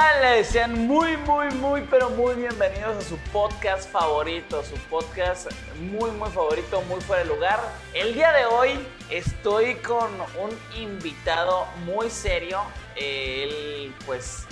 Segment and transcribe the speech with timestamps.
[0.00, 0.44] Tal?
[0.44, 6.28] Sean muy, muy, muy, pero muy bienvenidos a su podcast favorito, su podcast muy, muy
[6.30, 7.60] favorito, muy fuera de lugar.
[7.92, 10.08] El día de hoy estoy con
[10.40, 12.60] un invitado muy serio.
[12.96, 14.46] Él, pues,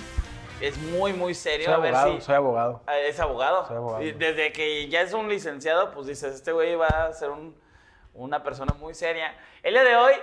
[0.61, 1.65] es muy, muy serio.
[1.65, 2.83] Soy a ver abogado, si- soy abogado.
[2.85, 3.65] Ah, ¿Es abogado?
[3.67, 4.03] Soy abogado.
[4.03, 7.55] Y desde que ya es un licenciado, pues dices, este güey va a ser un-
[8.13, 9.35] una persona muy seria.
[9.63, 10.13] El día de hoy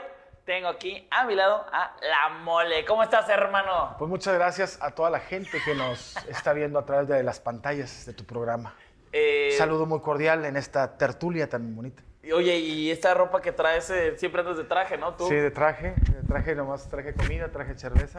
[0.47, 2.85] tengo aquí a mi lado a La Mole.
[2.87, 3.97] ¿Cómo estás, hermano?
[3.99, 7.41] Pues muchas gracias a toda la gente que nos está viendo a través de las
[7.41, 8.73] pantallas de tu programa.
[9.13, 12.03] Eh, Un saludo muy cordial en esta tertulia tan bonita.
[12.33, 15.15] Oye, y esta ropa que traes, eh, siempre andas de traje, ¿no?
[15.15, 15.29] Tú.
[15.29, 18.19] Sí, de traje, de traje nomás, traje comida, traje cerveza.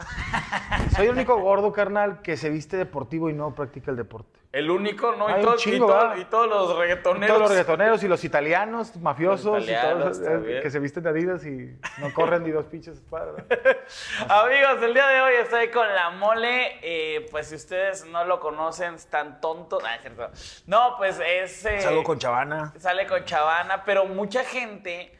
[0.96, 4.38] Soy el único gordo, carnal, que se viste deportivo y no practica el deporte.
[4.50, 5.26] El único, ¿no?
[5.28, 6.16] Hay Y, todo- y chingo, todo- ¿verdad?
[6.16, 7.26] y todos los reggaetoneros.
[7.28, 11.02] Todos los reggaetoneros y los italianos, mafiosos, Los italianos y todos, eh, que se visten
[11.02, 13.44] de Adidas y no corren ni dos pinches cuadras.
[14.28, 16.78] Amigos, el día de hoy estoy con la mole.
[16.82, 19.82] eh, pues si ustedes no lo conocen, están tontos.
[19.86, 20.30] Ah, es cierto.
[20.66, 21.64] No, pues es.
[21.66, 22.72] eh, Salgo con Chavana.
[22.78, 25.14] Sale con Chavana, pero mucha gente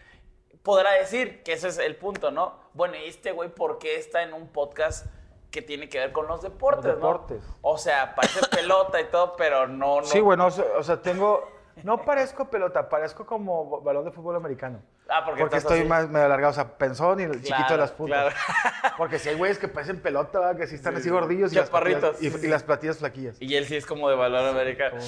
[0.69, 2.53] podrá decir que ese es el punto, ¿no?
[2.75, 5.07] Bueno, ¿y este güey por qué está en un podcast
[5.51, 7.07] que tiene que ver con los deportes, Los ¿no?
[7.07, 7.43] deportes.
[7.63, 10.07] O sea, parece pelota y todo, pero no, no.
[10.07, 11.51] Sí, bueno, o sea, tengo...
[11.85, 14.83] No parezco pelota, parezco como balón de fútbol americano.
[15.09, 15.89] Ah, porque Porque estoy así.
[15.89, 18.35] más medio alargado, o sea, pensón y el chiquito de las putas.
[18.35, 18.95] claro.
[18.99, 20.59] Porque si hay güeyes que parecen pelota, ¿verdad?
[20.59, 23.41] que sí están así gordillos y las, platillas, y, las platillas flaquillas.
[23.41, 24.17] Y él sí es como de.
[24.17, 24.99] Como americano.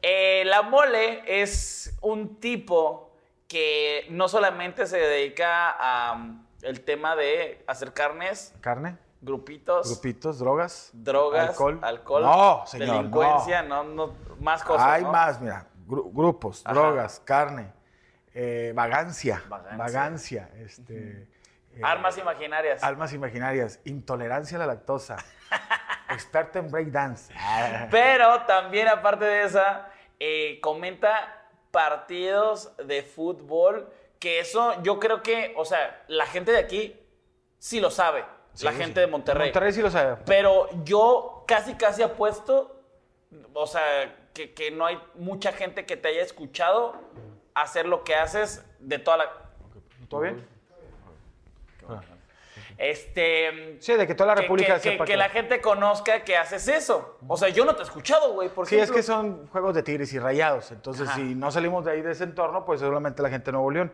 [0.00, 3.09] Eh, la mole es un tipo
[3.50, 10.38] que no solamente se dedica a um, el tema de hacer carnes, Carne, grupitos, grupitos,
[10.38, 11.80] drogas, drogas, alcohol.
[11.82, 13.82] alcohol, No, señor, delincuencia, no.
[13.82, 14.86] No, más cosas.
[14.86, 15.10] Hay ¿no?
[15.10, 16.74] más, mira, gru- grupos, Ajá.
[16.74, 17.72] drogas, carne,
[18.34, 19.76] eh, vagancia, Vagancia.
[19.76, 21.28] vagancia, este,
[21.72, 22.84] eh, Armas imaginarias.
[22.84, 25.16] almas imaginarias, intolerancia a la lactosa,
[26.08, 27.34] experto en breakdance.
[27.90, 29.88] Pero también, aparte de esa,
[30.20, 31.39] eh, comenta
[31.70, 33.88] partidos de fútbol.
[34.18, 36.96] Que eso yo creo que, o sea, la gente de aquí
[37.58, 38.24] sí lo sabe.
[38.62, 39.00] la gente sí.
[39.00, 39.48] de Monterrey.
[39.48, 40.16] Monterrey sí lo sabe.
[40.26, 42.76] Pero yo casi, casi apuesto,
[43.54, 46.94] o sea, que, que no hay mucha gente que te haya escuchado
[47.54, 49.32] hacer lo que haces de toda la...
[50.08, 50.46] ¿Todo bien?
[52.80, 53.76] Este...
[53.78, 56.36] Sí, de que toda la que- República que, sepa que que- la gente conozca que
[56.36, 57.18] haces eso.
[57.28, 58.50] O sea, yo no te he escuchado, güey.
[58.64, 60.72] Sí, es que son juegos de tigres y rayados.
[60.72, 61.16] Entonces, Ajá.
[61.16, 63.92] si no salimos de ahí de ese entorno, pues solamente la gente de Nuevo León.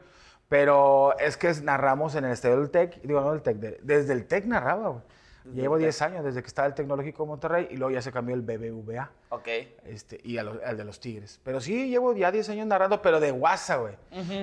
[0.49, 4.13] Pero es que narramos en el estadio del TEC, digo, no del TEC, de- desde
[4.13, 5.03] el TEC narraba, güey.
[5.55, 8.35] Llevo 10 años desde que estaba el Tecnológico de Monterrey y luego ya se cambió
[8.35, 9.47] el BBVA Ok.
[9.85, 11.41] este, y al de los Tigres.
[11.45, 13.95] Pero sí, llevo ya 10 años narrando, pero de guasa, güey.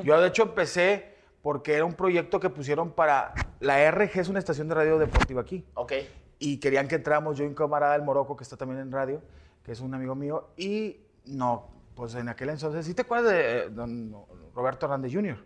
[0.04, 3.34] Yo, de hecho, empecé porque era un proyecto que pusieron para...
[3.64, 5.94] La RG es una estación de radio deportiva aquí Ok.
[6.38, 9.22] y querían que entráramos yo y un camarada del Morocco que está también en radio,
[9.64, 13.58] que es un amigo mío, y no, pues en aquel entonces, ¿sí te acuerdas de
[13.60, 14.14] eh, don
[14.54, 15.38] Roberto Hernández Jr.,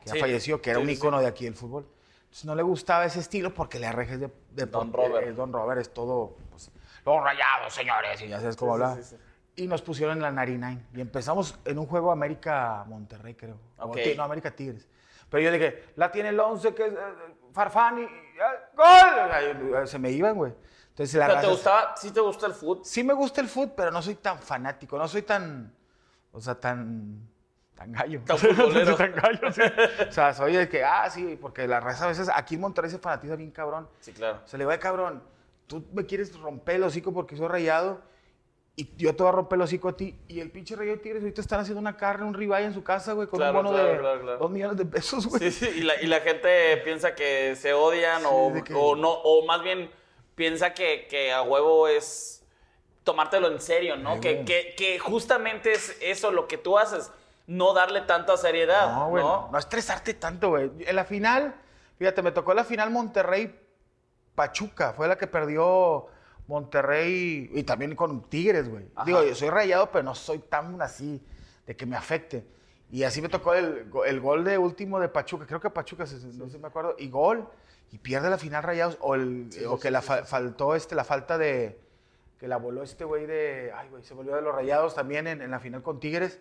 [0.00, 0.18] que ya Sí.
[0.20, 1.86] falleció, que era Sí, un sí, ícono de aquí del fútbol?
[2.22, 5.28] Entonces no le gustaba ese estilo porque le arrejes de, de Don por- Robert.
[5.28, 6.72] eh, Don Robert es todo, pues,
[7.06, 9.02] los rayados, señores, y ya sabes cómo Sí, sí, hablaba.
[9.02, 9.62] sí, sí.
[9.62, 13.58] Y nos pusieron en la 99 y empezamos en un juego América-Monterrey, creo.
[13.78, 13.94] O Ok.
[14.02, 14.88] Ti- no, América-Tigres.
[15.28, 16.96] Pero yo dije, la tiene el 11, que es eh,
[17.52, 18.02] Farfán y...
[18.76, 18.86] ¡Gol!
[19.32, 20.52] Ay, Se me iban, güey.
[20.90, 22.80] Entonces la O sea, ¿te raza- gustaba, sí te gusta el fútbol?
[22.84, 25.72] Sí me gusta el fútbol, pero no soy tan fanático, no soy tan...
[26.32, 27.28] O sea, tan...
[27.74, 28.20] Tan gallo.
[28.26, 28.94] Tan futbolero.
[28.96, 29.62] Tan gallo, sí.
[30.08, 32.90] O sea, soy de que, ah, sí, porque la raza a veces aquí en Monterrey
[32.90, 33.88] se fanatiza bien cabrón.
[34.00, 34.40] Sí, claro.
[34.44, 35.22] O sea, le digo, "Ay, cabrón,
[35.66, 38.02] tú me quieres romper el hocico porque soy rayado
[38.82, 40.16] y yo te voy a romper el hocico a ti.
[40.28, 42.82] Y el pinche rayado de Tigres ahorita están haciendo una carne, un ribeye en su
[42.82, 44.38] casa, güey, con Claro, un bono claro, de claro, claro.
[44.38, 45.50] dos millones de pesos, güey.
[45.50, 49.10] Sí, sí, y la, y la gente piensa que se odian o, que- o no,
[49.10, 49.90] o más bien
[50.34, 52.42] piensa que, que a huevo es
[53.04, 54.20] tomártelo en serio, ¿no?
[54.20, 57.10] Que, que, que justamente es eso lo que tú haces,
[57.46, 59.08] no darle tanta seriedad, No, ¿no?
[59.08, 60.70] güey, no, estresarte tanto, güey.
[60.80, 61.54] En la final,
[61.98, 64.92] fíjate, me tocó la final Monterrey-Pachuca.
[64.94, 66.06] Fue la que perdió
[66.50, 68.84] Monterrey y también con Tigres, güey.
[68.94, 69.06] Ajá.
[69.06, 71.22] Digo, yo soy rayado, pero no soy tan así
[71.66, 72.44] de que me afecte.
[72.90, 76.46] Y así me tocó el, el gol de último de Pachuca, creo que Pachuca, no
[76.46, 77.48] sé si me acuerdo, y gol,
[77.92, 81.38] y pierde la final Rayados, o, el, o que la fa- faltó este, la falta
[81.38, 81.78] de,
[82.38, 85.40] que la voló este güey de, ay güey, se volvió de los Rayados también en,
[85.40, 86.40] en la final con Tigres.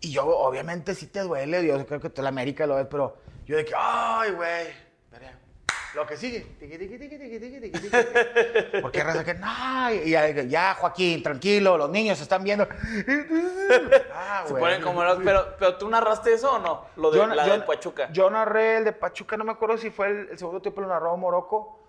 [0.00, 3.16] Y yo, obviamente, sí te duele, yo creo que toda la América lo ves, pero
[3.46, 4.66] yo de que, ay güey,
[5.94, 6.44] lo que sigue.
[8.82, 12.66] Porque raza que, no, y ya, ya, Joaquín, tranquilo, los niños se están viendo.
[14.12, 15.22] Ah, Se ponen como locos.
[15.24, 16.86] Pero, pero tú narraste eso o no?
[16.96, 18.08] Lo de Yo- la yo- del Pachuca.
[18.12, 20.88] Yo narré el de Pachuca, no me acuerdo si fue el, el segundo tiempo lo
[20.88, 21.80] narró Morocco,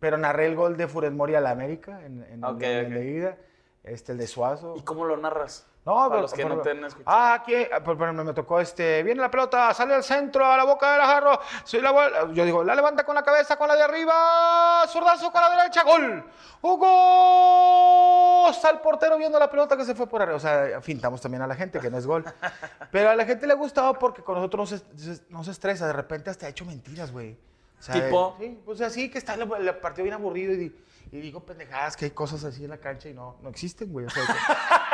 [0.00, 2.92] pero narré el gol de Funes Mori a la América en, en, Ok, en ok.
[2.92, 3.36] la ida,
[3.84, 4.74] este, el de Suazo.
[4.76, 5.66] ¿Y cómo lo narras?
[5.86, 7.16] No, Para pero- los que pero- no te han escuchado.
[7.16, 10.56] Ah, aquí, ah, por ejemplo, me tocó este, viene la pelota, sale al centro, a
[10.56, 13.76] la boca del jarro, soy la yo digo, la levanta con la cabeza, con la
[13.76, 16.24] de arriba, zurdazo con la derecha, gol,
[16.60, 21.20] Hugo, está el portero viendo la pelota que se fue por arriba, o sea, fintamos
[21.20, 22.24] también a la gente que no es gol,
[22.90, 25.50] pero a la gente le ha gustado porque con nosotros no se, se- no se
[25.52, 27.36] estresa, de repente hasta ha hecho mentiras, güey.
[27.78, 28.36] O sea, ¿Tipo?
[28.40, 30.76] Sí, pues así que está el, el partido bien aburrido y, di-
[31.12, 34.06] y digo pendejadas, que hay cosas así en la cancha y no, no existen, güey.
[34.06, 34.22] o sea,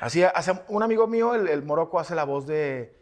[0.00, 2.94] Así, hace, un amigo mío, el, el Morocco, hace la voz de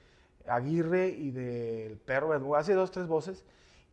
[0.46, 3.44] Aguirre y del perro, Edu, hace dos, tres voces,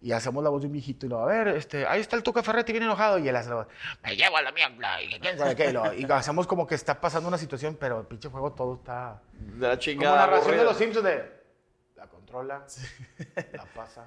[0.02, 2.24] y hacemos la voz de un viejito, y lo, a ver, este, ahí está el
[2.24, 3.68] Tuca Ferretti bien enojado, y él hace la voz,
[4.04, 6.75] me llevo a la mierda, y quién sabe qué, y, lo- y hacemos como que
[6.75, 9.22] está pasando una situación, pero el pinche juego todo está...
[9.34, 10.18] De la Como chingada.
[10.28, 11.36] narración de los Simpsons de...
[11.96, 12.66] La controla,
[13.54, 14.06] la pasa,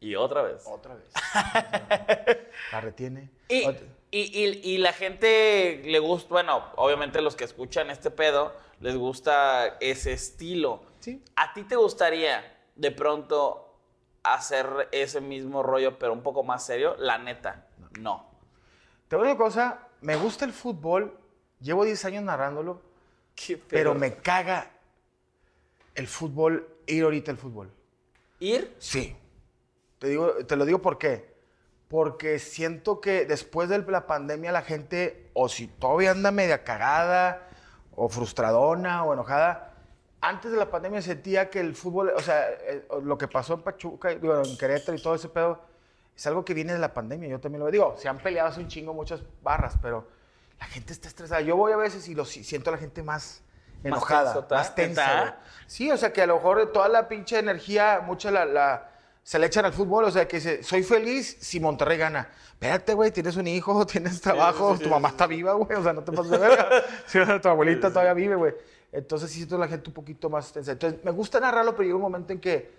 [0.00, 0.62] Y otra vez.
[0.66, 1.08] otra vez,
[2.72, 3.30] la retiene.
[3.48, 8.10] Y, otra- y, y- y la gente le gusta, bueno, obviamente los que escuchan este
[8.10, 10.82] pedo, les gusta ese estilo.
[11.00, 11.22] Sí.
[11.36, 12.42] ¿A ti te gustaría
[12.76, 13.66] de pronto
[14.22, 16.96] hacer ese mismo rollo, pero un poco más serio?
[16.98, 17.66] La neta,
[18.00, 18.26] no.
[19.08, 21.16] Te voy a decir una cosa, me gusta el fútbol,
[21.60, 22.80] llevo 10 años narrándolo,
[23.68, 24.70] pero me caga
[25.94, 27.70] el fútbol, ir ahorita al fútbol.
[28.38, 28.74] ¿Ir?
[28.78, 29.16] Sí.
[29.98, 31.29] Te, digo, te lo digo por qué.
[31.90, 37.48] Porque siento que después de la pandemia la gente, o si todavía anda media cagada,
[37.96, 39.74] o frustradona, o enojada,
[40.20, 43.62] antes de la pandemia sentía que el fútbol, o sea, eh, lo que pasó en
[43.62, 45.60] Pachuca, digo, en Querétaro y todo ese pedo,
[46.16, 47.28] es algo que viene de la pandemia.
[47.28, 50.06] Yo también lo digo, se han peleado hace un chingo muchas barras, pero
[50.60, 51.40] la gente está estresada.
[51.40, 53.42] Yo voy a veces y lo si- siento a la gente más
[53.82, 54.54] enojada, tenso, ¿ta?
[54.56, 55.36] más tensa.
[55.66, 58.89] Sí, o sea, que a lo mejor toda la pinche energía, mucha la, la-
[59.22, 62.30] se le echan al fútbol, o sea, que dice, soy feliz si Monterrey gana.
[62.52, 66.02] Espérate, güey, tienes un hijo, tienes trabajo, tu mamá está viva, güey, o sea, no
[66.02, 66.68] te pases de verga.
[67.42, 68.54] Tu abuelita todavía vive, güey.
[68.92, 70.72] Entonces sí siento la gente un poquito más tensa.
[70.72, 72.72] Entonces, me gusta narrarlo, pero llega un momento en que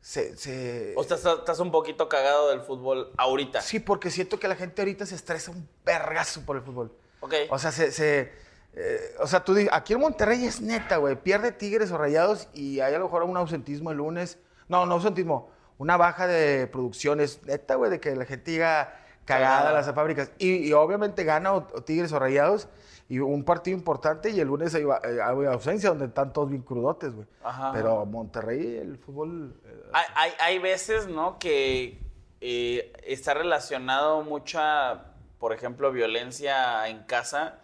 [0.00, 0.34] se...
[0.36, 3.60] se- O sea, estás, un poquito cagado del fútbol ahorita.
[3.60, 6.92] Sí, porque siento que la gente ahorita se estresa un vergazo por el fútbol.
[7.20, 7.34] Ok.
[7.50, 8.32] O sea, se, se,
[8.72, 11.16] eh, o sea, tú di- aquí en Monterrey es neta, güey.
[11.16, 14.38] Pierde Tigres o Rayados y hay a lo mejor un ausentismo el lunes.
[14.68, 15.50] No, no ausentismo.
[15.80, 18.94] Una baja de producciones, neta, güey, de que la gente llega
[19.24, 20.30] cagada a las fábricas.
[20.36, 22.68] Y, y obviamente gana o, o Tigres o Rayados
[23.08, 26.60] y un partido importante y el lunes hay, eh, hay ausencia donde están todos bien
[26.60, 27.26] crudotes, güey.
[27.72, 29.58] Pero Monterrey, el fútbol...
[29.64, 31.38] eh, Hay, hay, hay veces, ¿no?
[31.38, 31.98] Que
[32.42, 35.06] eh, está relacionado mucha,
[35.38, 37.54] por ejemplo, violencia en casa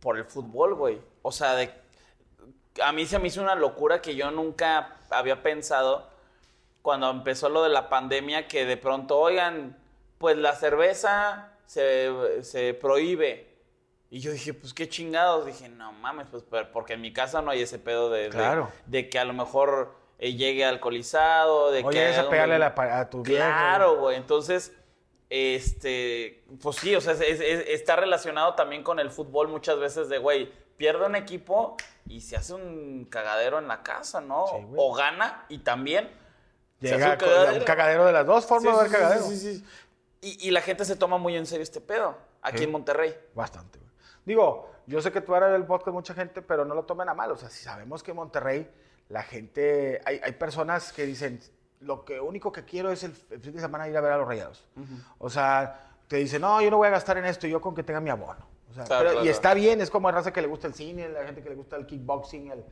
[0.00, 1.00] por el fútbol, güey.
[1.22, 1.70] O sea, de,
[2.82, 6.15] a mí se me hizo una locura que yo nunca había pensado
[6.86, 9.76] cuando empezó lo de la pandemia que de pronto, oigan,
[10.18, 13.48] pues la cerveza se, se prohíbe.
[14.08, 15.46] Y yo dije, pues qué chingados.
[15.46, 18.70] Dije, no mames, pues porque en mi casa no hay ese pedo de, Claro.
[18.86, 22.14] de que a lo mejor eh, llegue alcoholizado, de o que...
[22.14, 24.16] a pegarle a, la tu Claro, güey.
[24.16, 24.72] Entonces,
[25.28, 29.80] este, pues sí, o sea, es- es- es- está relacionado también con el fútbol muchas
[29.80, 34.46] veces de, güey, pierde un equipo y se hace un cagadero en la casa, ¿no?
[34.46, 36.08] Sí, o gana y también
[36.80, 37.58] Llega un cagadero.
[37.58, 39.22] un cagadero de las dos formas Sí, de sí, cagadero.
[39.24, 39.64] sí, sí, sí.
[40.20, 42.64] Y, y la gente se toma muy en serio este pedo aquí Sí.
[42.64, 43.14] en Monterrey.
[43.34, 43.90] Bastante, güey.
[44.24, 47.14] Digo, yo sé que tú eres el podcast mucha gente, pero no lo tomen a
[47.14, 47.30] mal.
[47.30, 48.68] O sea, si sabemos que en Monterrey
[49.08, 51.40] la gente, hay, hay personas que dicen,
[51.80, 54.18] lo que único que quiero es el, el fin de semana ir a ver a
[54.18, 54.64] los rayados.
[55.18, 57.82] O sea, te dicen, no, yo no voy a gastar en esto, yo con que
[57.82, 58.46] tenga mi abono.
[58.70, 59.26] O sea, Claro, pero- claro.
[59.26, 61.48] Y está bien, es como la raza que le gusta el cine, la gente que
[61.50, 62.64] le gusta el kickboxing, el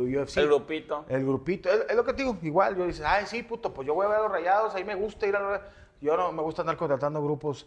[0.00, 0.36] UFC.
[0.38, 1.04] El grupito.
[1.08, 3.86] El grupito, es, es lo que te digo, igual, yo dices, ay, sí, puto, pues
[3.86, 5.72] yo voy a ver a los rayados, ahí me gusta ir a los rayados.
[6.00, 7.66] Yo no me gusta andar contratando grupos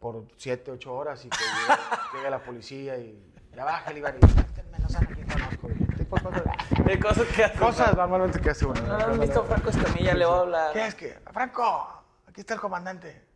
[0.00, 1.80] por siete, ocho horas y que llegue,
[2.14, 3.22] llegue la policía y
[3.54, 5.68] ya baja el Iván y "Este no saben a quién conozco.
[6.84, 7.96] de cosas, que hacen, cosas ¿no?
[7.98, 8.80] normalmente que hace uno.
[8.80, 10.72] No, no han visto a Franco Escamilla, le voy a hablar.
[10.72, 11.18] ¿Qué es que?
[11.32, 13.26] Franco, aquí está el comandante.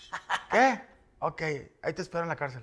[0.50, 0.80] ¿Qué?
[1.20, 1.42] Ok,
[1.82, 2.62] ahí te espero en la cárcel.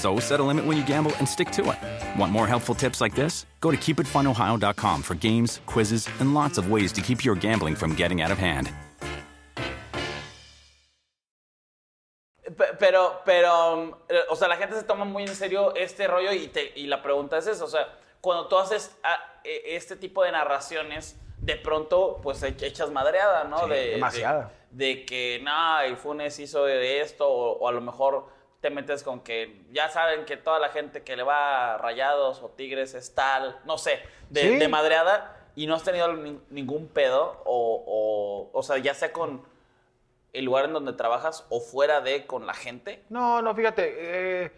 [0.00, 2.18] So set a limit when you gamble and stick to it.
[2.18, 3.44] Want more helpful tips like this?
[3.60, 7.94] Go to keepitfunohio.com for games, quizzes, and lots of ways to keep your gambling from
[7.94, 8.70] getting out of hand.
[12.78, 16.48] Pero, pero, eh, o sea, la gente se toma muy en serio este rollo y,
[16.48, 17.86] te- y la pregunta es eso, o sea,
[18.22, 23.64] cuando tú haces ah, este tipo de narraciones, de pronto, pues echas madreada, ¿no?
[23.66, 24.50] Sí, demasiada.
[24.70, 28.70] De, de que, no, el Funes hizo de esto, o, o a lo mejor te
[28.70, 32.50] metes con que ya saben que toda la gente que le va a Rayados o
[32.50, 34.56] Tigres es tal, no sé, de, Sí.
[34.58, 37.84] de madreada, y no has tenido ni- ningún pedo, o,
[38.52, 39.42] o, o sea, ya sea con
[40.32, 43.02] el lugar en donde trabajas o fuera de con la gente.
[43.08, 44.44] No, no, fíjate.
[44.44, 44.52] eh,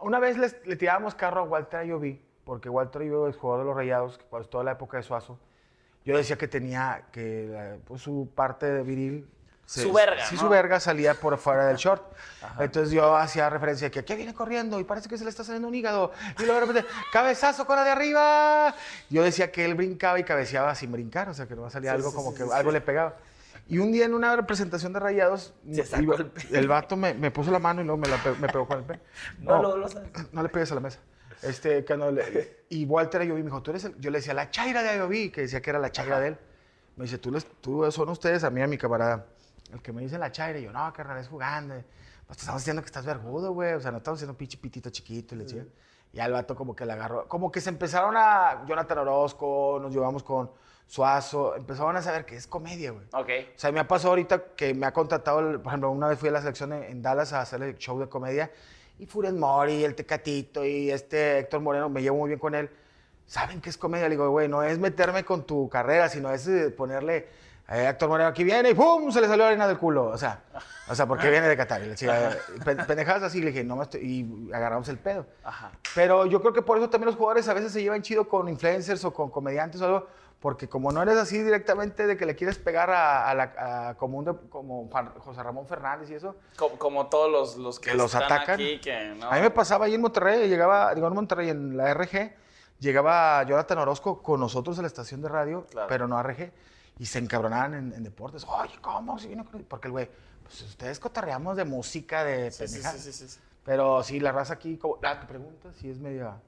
[0.00, 3.68] una vez les- le tirábamos carro a Walter Ayoví, porque Walter Ayoví es jugador de
[3.68, 5.38] los Rayados, que pues toda la época de Suazo.
[6.06, 9.28] Yo decía que tenía que la- pues, su parte de viril.
[9.70, 10.40] Su verga, Sí, ¿no?
[10.40, 12.02] su verga salía por fuera del short.
[12.58, 15.68] Entonces yo hacía referencia que aquí viene corriendo y parece que se le está saliendo
[15.68, 16.10] un hígado.
[16.40, 18.74] Y luego de repente, cabezazo con la de arriba.
[19.10, 21.96] Yo decía que él brincaba y cabeceaba sin brincar, o sea que no salía Sí,
[21.98, 23.14] algo sí, como sí, que algo le pegaba.
[23.68, 27.30] Y un día en una representación de Rayados, Se iba- el el vato me, me
[27.30, 28.98] puso la mano y luego me, la pe- me pegó con el pe.
[29.38, 30.08] No, lo- lo sabes.
[30.32, 30.98] no le pegues a la mesa.
[31.42, 34.34] Este, que no le- y Walter Ayoví me dijo, tú eres el-" Yo le decía,
[34.34, 36.38] la chaira de Ayoví, que decía que era la chaira de él.
[36.96, 39.24] Me dice, tú, les, tú son ustedes, a mí, a mi camarada.
[39.72, 40.58] El que me dice la chaira.
[40.58, 41.74] Y yo, no, carnal, es jugando.
[42.26, 43.72] Pues te estamos diciendo que estás vergudo, güey.
[43.74, 45.34] O sea, no estamos haciendo un pinche pitito chiquito.
[45.34, 45.64] Y le decía.
[46.12, 47.28] Y al vato como que le agarró.
[47.28, 48.64] Como que se empezaron a...
[48.66, 50.50] Jonathan Orozco, nos llevamos con
[50.86, 51.54] Suazo.
[51.54, 53.06] Empezaron a saber que es comedia, güey.
[53.12, 53.28] Ok.
[53.54, 56.18] O sea, me ha pasado ahorita que me ha contratado, el- por ejemplo, una vez
[56.18, 58.50] fui a la selección en, en Dallas a hacer el show de comedia
[58.98, 62.68] y Furias Mori, el Tecatito y este Héctor Moreno, me llevo muy bien con él.
[63.26, 64.06] ¿Saben qué es comedia?
[64.08, 67.28] Le digo, güey, no es meterme con tu carrera, sino es eh, ponerle,
[67.70, 69.10] eh, Héctor Moreno aquí viene y ¡pum!
[69.12, 70.06] Se le salió la arena del culo.
[70.06, 70.40] O sea,
[70.88, 71.80] o sea porque viene de Qatar.
[71.80, 74.00] Y le decía, pen- pendejadas así, le dije, no me estoy...
[74.00, 75.26] Y agarramos el pedo.
[75.44, 75.70] Ajá.
[75.94, 78.48] Pero yo creo que por eso también los jugadores a veces se llevan chido con
[78.48, 80.06] influencers o con comediantes o algo,
[80.40, 83.52] porque como no eres así directamente de que le quieres pegar a, a la,
[83.90, 87.56] a- como, un de- como Juan- José Ramón Fernández y eso, Como, como todos los,
[87.56, 88.54] los que, Que los están atacan.
[88.54, 89.30] aquí, que no.
[89.30, 92.32] a mí me pasaba ahí en Monterrey, llegaba, digo en Monterrey, en la RG,
[92.78, 95.86] llegaba Jonathan Orozco con nosotros a la estación de radio, Claro.
[95.88, 96.50] pero no a RG,
[97.00, 98.44] y se encabronaban en, en deportes.
[98.46, 99.18] Oye, ¿cómo?
[99.18, 100.08] Si viene con-?" Porque el güey,
[100.44, 103.40] pues ustedes cotorreamos de música, de Sí, sí, sí, sí, sí.
[103.64, 106.40] Pero sí, la raza aquí, como, ah, tu pregunta, sí es media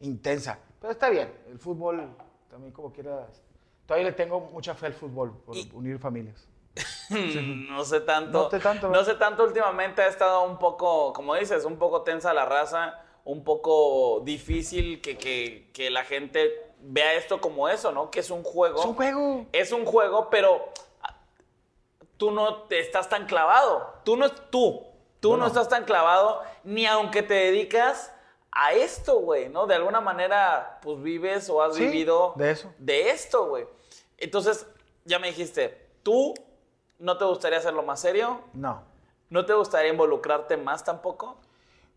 [0.00, 0.58] intensa.
[0.80, 2.08] Pero está bien, el fútbol
[2.50, 3.40] también como quieras.
[3.86, 6.46] Todavía le tengo mucha fe al fútbol, por Y- unir familias.
[7.10, 8.44] No sé tanto.
[8.44, 12.02] No sé tanto, No sé tanto últimamente ha estado un poco, como dices, un poco
[12.02, 17.92] tensa la raza, un poco difícil que, que, que la gente vea esto como eso,
[17.92, 18.10] ¿no?
[18.10, 18.80] Que es un juego.
[18.80, 19.46] Es un juego.
[19.52, 20.68] Es un juego, pero
[22.16, 23.94] tú no te estás tan clavado.
[24.04, 24.86] Tú no es tú.
[25.20, 25.46] Tú no no.
[25.48, 28.10] estás tan clavado, ni aunque te dedicas
[28.52, 29.66] a esto, güey, ¿no?
[29.66, 32.72] De alguna manera, pues vives o has Sí, vivido de eso.
[32.78, 33.66] de esto, güey.
[34.16, 34.66] Entonces,
[35.04, 36.32] ya me dijiste, tú
[36.98, 38.82] no te gustaría hacerlo más serio, No.
[39.28, 41.36] no te gustaría involucrarte más tampoco.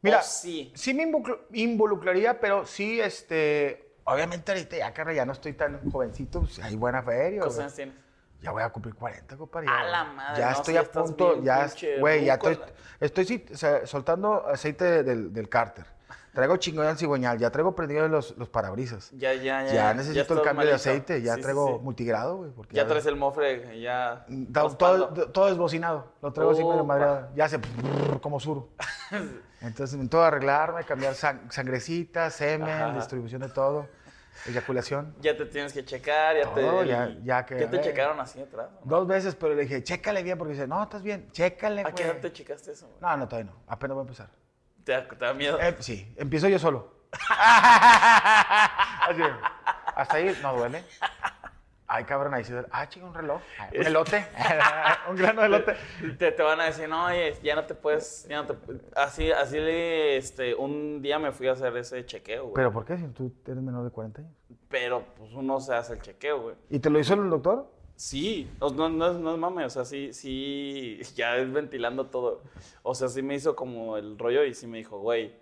[0.01, 0.73] Mira, ¿O sí.
[0.75, 5.89] sí me involucr- involucraría, pero sí, este, obviamente ahorita ya, carnal, ya no estoy tan
[5.91, 7.41] jovencito, pues, hay buena feria.
[7.41, 7.95] ¿Cuántos tienes?
[8.41, 9.67] Ya voy a cumplir 40, compadre.
[9.69, 12.59] A la madre, Ya no, estoy a punto, bien ya, güey, ya estoy,
[12.99, 13.45] estoy
[13.85, 15.85] soltando aceite del, del cárter.
[16.33, 19.11] Traigo chingón al cigüeñal, ya traigo prendido los, los parabrisas.
[19.11, 19.73] Ya, ya, ya.
[19.73, 21.83] Ya, necesito el cambio de aceite, ya Sí, traigo sí.
[21.83, 22.51] multigrado, güey.
[22.71, 24.25] Ya traes el mofre, ya.
[24.27, 25.09] Da- raspando.
[25.09, 26.83] todo, todo desbocinado, lo traigo así medio Opa.
[26.85, 27.29] madreado.
[27.35, 27.59] Ya se
[28.21, 28.69] como suru.
[29.61, 32.95] Entonces tengo que arreglarme, cambiar sang- sangrecita, semen, Ajá.
[32.95, 33.87] distribución de todo,
[34.47, 35.15] eyaculación.
[35.21, 36.87] Ya te tienes que checar, ya Todo, te.
[36.87, 37.81] ya- ya que- ¿Qué te eh.
[37.81, 38.69] checaron así atrás?
[38.83, 38.97] ¿no?
[38.97, 42.03] Dos veces, pero le dije, chécale bien, porque dice, no, estás bien, chécale, ¿A qué
[42.05, 42.87] edad te checaste eso?
[42.87, 42.97] güey?
[43.01, 44.29] No, no, todavía no, apenas voy a empezar.
[44.83, 45.59] ¿Te da, te da miedo?
[45.59, 46.93] Eh, sí, empiezo yo solo.
[49.07, 49.21] Así,
[49.95, 50.83] hasta ahí no duele.
[51.87, 52.67] Ay, cabrón, ahí sí duele.
[52.71, 53.39] Ah, chinga, un reloj.
[53.59, 54.25] Ah, Un elote.
[55.09, 55.75] un grano de elote.
[56.17, 58.81] Te, te van a decir, no, oye, ya no te puedes, ya no te pu-".
[58.95, 62.53] Así, así, le- este, un día me fui a hacer ese chequeo, güey.
[62.55, 62.97] ¿Pero por qué?
[62.97, 64.33] Si tú eres menor de 40 años.
[64.69, 66.55] Pero, pues, uno se hace el chequeo, güey.
[66.69, 67.71] ¿Y te lo hizo el doctor?
[67.95, 72.43] Sí, no, no, no es, mame, o sea, sí, sí, ya es ventilando todo.
[72.81, 75.33] O sea, sí me hizo como el rollo y sí me dijo, güey,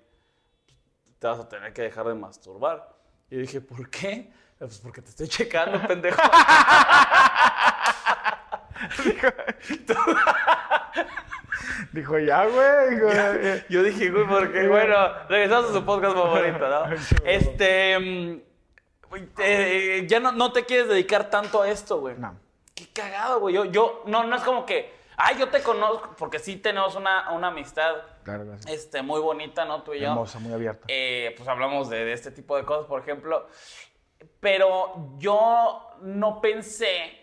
[1.20, 2.96] te vas a tener que dejar de masturbar.
[3.30, 4.32] Y yo dije, ¿por qué?
[4.58, 6.22] Pues porque te estoy checando, pendejo.
[11.94, 12.96] Dijo, ya, güey.
[12.96, 14.96] Dijo, eh, Yo dije, güey, porque, bueno,
[15.28, 16.86] regresamos a su podcast favorito, ¿no?
[17.26, 18.00] Este.
[18.00, 18.42] mm,
[19.10, 22.16] güey, eh, ya no, no te quieres dedicar tanto a esto, güey.
[22.18, 22.36] No.
[22.94, 23.56] Cagado, güey.
[23.56, 27.32] Yo, yo, no, no es como que, ay, yo te conozco, porque sí tenemos una,
[27.32, 28.72] una amistad Claro, gracias.
[28.72, 29.84] este, muy bonita, ¿no?
[29.84, 30.08] Tú y yo.
[30.10, 30.86] Hermosa, muy abierta.
[30.88, 33.48] Eh, pues hablamos de, de este tipo de cosas, por ejemplo.
[34.40, 37.18] Pero yo no pensé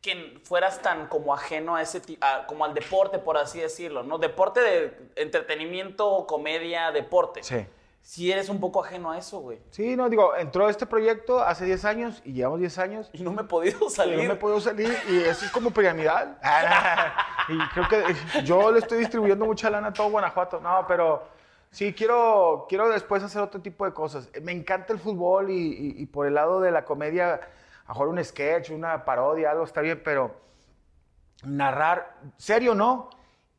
[0.00, 4.18] que fueras tan como ajeno a ese tipo, como al deporte, por así decirlo, ¿no?
[4.18, 7.42] Deporte de entretenimiento, comedia, deporte.
[7.42, 7.66] Sí.
[8.06, 9.58] Si eres un poco ajeno a eso, güey.
[9.70, 13.10] Sí, no, digo, entró este proyecto hace 10 años y llevamos 10 años.
[13.12, 14.16] Y no me he podido Y salir.
[14.22, 16.38] no me puedo salir y eso es como piramidal.
[17.48, 20.60] y creo que yo le estoy distribuyendo mucha lana a todo Guanajuato.
[20.60, 21.24] No, pero
[21.72, 24.28] sí, quiero, quiero después hacer otro tipo de cosas.
[24.40, 27.40] Me encanta el fútbol y, y- y por el lado de la comedia,
[27.86, 30.32] a mejor un sketch, una parodia, algo está bien, pero
[31.42, 33.10] narrar, serio no.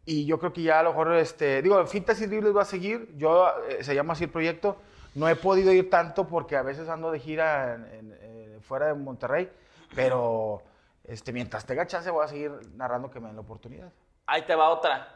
[0.07, 2.65] Y yo creo que ya a lo mejor, este, digo, Fintas y Dribles va a
[2.65, 3.13] seguir.
[3.17, 4.77] Yo, eh, se llama así el proyecto.
[5.15, 8.87] No he podido ir tanto porque a veces ando de gira en- en- eh, fuera
[8.87, 9.51] de Monterrey.
[9.93, 10.63] Pero
[11.03, 13.91] este, mientras tenga chance voy a seguir narrando que me den la oportunidad.
[14.25, 15.13] Ahí te va otra.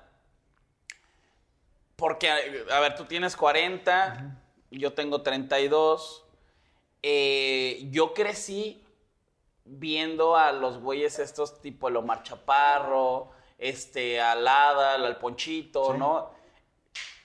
[1.96, 4.38] Porque, a ver, tú tienes 40,
[4.72, 6.26] yo tengo 32.
[7.04, 8.84] Eh, yo crecí
[9.66, 13.32] viendo a los güeyes estos tipo el Omar Chaparro,
[13.62, 15.98] este, al Adal, al Ponchito, Sí.
[15.98, 16.30] ¿no?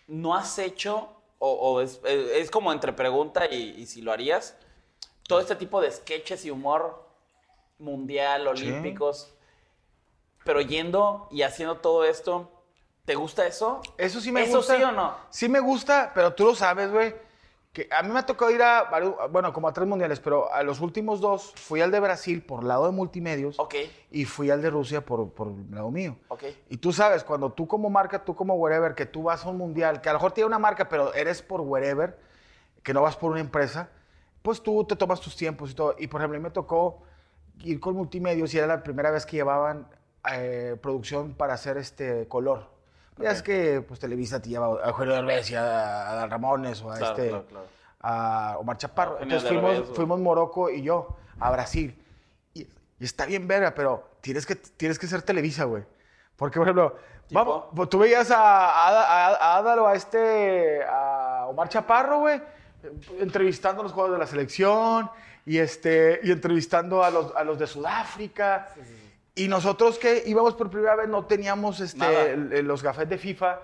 [0.06, 1.08] ¿No has hecho,
[1.40, 4.56] o, o es, es como entre pregunta y, y si lo harías,
[5.26, 7.04] todo este tipo de sketches y humor
[7.78, 8.48] mundial, Sí.
[8.68, 9.34] olímpicos,
[10.44, 12.48] pero yendo y haciendo todo esto,
[13.04, 13.80] ¿te gusta eso?
[13.98, 14.76] Eso sí me ¿Eso gusta.
[14.76, 15.16] sí o no?
[15.30, 17.14] Sí me gusta, pero tú lo sabes, güey.
[17.76, 20.50] Que a mí me ha tocado ir a, varios- bueno, como a tres mundiales, pero
[20.50, 23.74] a los últimos dos fui al de Brasil por lado de multimedios Ok,
[24.10, 26.16] y fui al de Rusia por, por el lado mío.
[26.28, 26.44] ok.
[26.70, 29.58] Y tú sabes, cuando tú como marca, tú como wherever, que tú vas a un
[29.58, 32.18] mundial, que a lo mejor tiene una marca, pero eres por wherever,
[32.82, 33.90] que no vas por una empresa,
[34.40, 35.96] pues tú te tomas tus tiempos y todo.
[35.98, 37.02] Y por ejemplo, a mí me tocó
[37.60, 39.86] ir con multimedios y era la primera vez que llevaban
[40.32, 42.74] eh, producción para hacer este color.
[43.18, 46.90] Ya es que pues Televisa te lleva a Eugenio Derbez y a, a Ramones o
[46.90, 47.66] a Claro, este claro, claro.
[48.08, 49.18] A Omar Chaparro.
[49.20, 52.00] Entonces fuimos, fuimos Morocco y yo a Brasil.
[52.54, 55.82] Y, y está bien verga, pero tienes que, tienes que ser Televisa, güey.
[56.36, 56.96] Porque, por ejemplo,
[57.30, 62.40] vamos, pues, tú veías a, a, a, a este, a Omar Chaparro, güey,
[63.18, 65.10] entrevistando a los jugadores de la selección
[65.44, 68.68] y, este, y entrevistando a los, a los de Sudáfrica.
[69.34, 73.18] Y nosotros que íbamos por primera vez no teníamos este, el- el- los gafés de
[73.18, 73.60] FIFA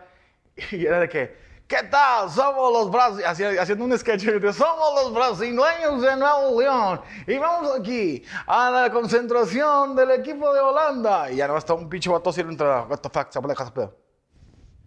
[0.73, 1.37] y era de que,
[1.73, 2.29] ¿qué tal?
[2.31, 8.23] Somos los brasileños, haciendo un sketch somos los brasileños de Nuevo León y vamos aquí
[8.47, 11.31] a la concentración del equipo de Holanda.
[11.31, 13.91] Y ya no está un pinche vato así entre what the fuck, se.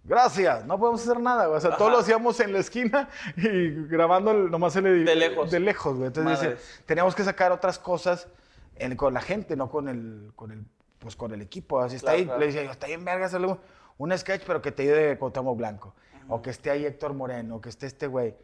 [0.03, 1.57] Gracias, no podemos hacer nada, güey.
[1.57, 5.49] O sea, todo lo hacíamos en la esquina y grabando nomás el De lejos.
[5.49, 6.07] De lejos, güey.
[6.07, 8.27] Entonces, eh, teníamos que sacar otras cosas
[8.75, 10.63] en- con la gente, no con el, con el,
[10.99, 11.79] pues con el equipo.
[11.81, 12.25] Así está Claro, ahí.
[12.25, 12.39] claro.
[12.39, 13.59] Le decía está bien verga hacerle un,
[13.97, 15.95] un sketch, pero que te ayude Cuauhtémoc Blanco.
[16.27, 18.35] O que esté ahí Héctor Moreno, o que esté este güey.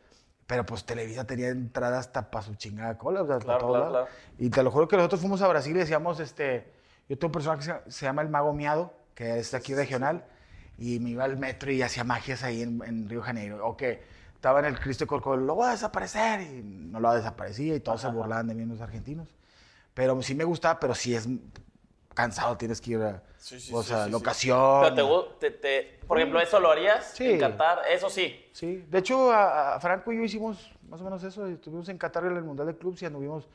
[0.47, 4.07] Pero pues Televisa tenía entrada hasta para su chingada cola, o sea, para Claro, claro.
[4.37, 6.71] Y te lo juro que nosotros fuimos a Brasil y decíamos, este,
[7.07, 10.25] yo tengo un personaje que se, llama el Mago Miado, que es aquí regional,
[10.77, 13.65] y me iba al metro y hacía magias ahí en, en Río Janeiro.
[13.65, 14.03] O que
[14.35, 18.01] estaba en el Cristo Corcovado, lo voy a desaparecer, y no lo desaparecía, y todos
[18.01, 19.29] se burlaban de mí los argentinos.
[19.93, 21.27] Pero sí me gustaba, pero sí es
[22.21, 24.11] cansado, tienes que ir a, Sí, sí, o sí, sea, sí, sí.
[24.11, 24.81] locación.
[24.83, 27.31] Pero te gu- te- te- por ejemplo, ¿eso lo harías Sí.
[27.31, 27.79] en Qatar?
[27.89, 28.35] Eso sí.
[28.53, 31.47] Sí, de hecho, a, a Franco y yo hicimos más o menos eso.
[31.47, 33.47] Estuvimos en Qatar en el Mundial de Clubs y anduvimos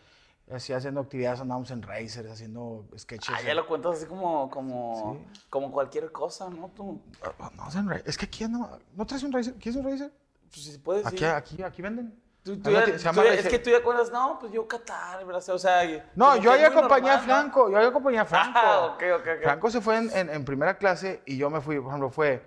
[0.51, 3.35] así haciendo actividades, andábamos en racers, haciendo sketches.
[3.37, 5.41] Ah, ya lo cuentas así como, como, Sí.
[5.51, 6.71] como cualquier cosa, ¿no?
[6.75, 7.01] Tú,
[7.39, 9.55] Ah, No, es que aquí ando, ¿no traes un racer?
[9.55, 10.11] ¿Quieres un racer?
[10.51, 11.25] pues si puedes, Aquí, sí.
[11.25, 12.15] aquí, aquí venden.
[12.47, 12.85] Tú- ya-
[13.25, 15.83] ya- es que tú ya cuentas, no, pues yo Qatar, Brasil, o sea...
[16.15, 17.19] No, yo muy acompañé a.
[17.19, 18.53] Franco, yo ahí acompañé a Franco.
[18.63, 19.43] Ah, ok, ok, ok.
[19.43, 22.41] Franco se fue en, en- en primera clase y yo me fui, por ejemplo, fue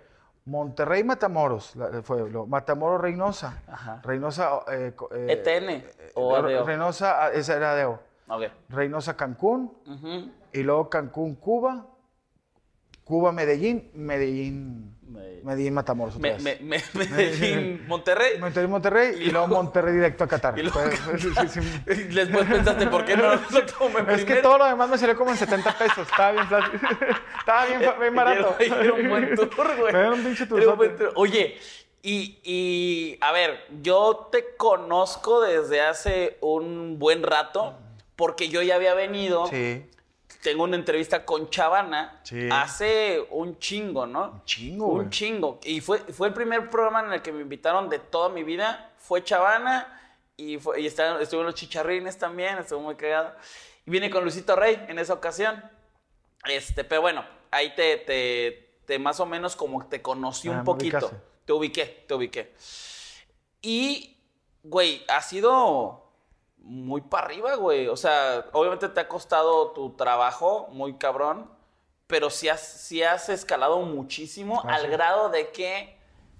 [0.46, 3.62] Monterrey Matamoros, la- fue lo- Matamoros Reynosa.
[3.68, 4.00] Ajá.
[4.04, 4.62] Reynosa.
[4.72, 5.86] eh, co- eh, ETN
[6.16, 6.66] o eh, ADO.
[6.66, 8.00] Reynosa, ah, esa era ADO.
[8.70, 9.74] Reynosa Cancún,
[10.54, 11.86] y luego Cancún Cuba,
[13.10, 16.16] Cuba Medellín, Medellín, Me- Medellín Matamoros.
[16.18, 16.62] otra Me, vez.
[16.62, 18.38] me, me- Medellín, Monterrey.
[18.38, 20.60] Monterrey, Monterrey y luego Monterrey directo a Qatar.
[20.60, 20.80] Y luego-
[21.18, 21.60] sí, sí,
[22.14, 25.32] Después pensaste, ¿por qué no lo tomé Es que todo lo demás me salió como
[25.32, 26.08] en 70 pesos.
[26.08, 26.46] Estaba bien,
[27.40, 28.56] Estaba bien, bien barato.
[28.60, 29.92] Era, un buen tour, güey.
[29.92, 31.12] Me dieron un pinche Era un buen tour.
[31.16, 31.58] Oye,
[32.04, 37.74] y, y, a ver, yo te conozco desde hace un buen rato,
[38.16, 39.84] porque yo ya había venido Sí.
[40.42, 42.48] Tengo una entrevista con Chavana Sí.
[42.52, 44.32] hace un chingo, ¿no?
[44.32, 45.10] Un chingo, Un güey.
[45.10, 45.60] chingo.
[45.64, 48.94] Y fue, fue el primer programa en el que me invitaron de toda mi vida.
[48.98, 49.96] Fue Chavana
[50.38, 53.36] y, fue, y estaban- estuvieron los chicharrines también, estuvo muy cagado.
[53.86, 55.62] Y vine con Luisito Rey en esa ocasión.
[56.46, 60.64] Este, pero bueno, ahí te, te, te más o menos como te conocí Ah, un
[60.64, 60.98] poquito.
[60.98, 61.18] ubicaste.
[61.46, 62.54] Te ubiqué, te ubiqué.
[63.62, 64.18] Y,
[64.64, 65.99] güey, ha sido
[66.62, 67.88] muy para arriba, güey.
[67.88, 71.50] O sea, obviamente te ha costado tu trabajo muy cabrón,
[72.08, 74.88] pero sí has, sí has escalado muchísimo Ah, al sí.
[74.88, 75.98] grado de que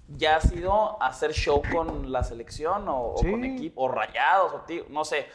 [0.08, 4.60] ya has ido a hacer show con la selección o, con equipo, o rayados, o
[4.62, 5.26] ti- no sé.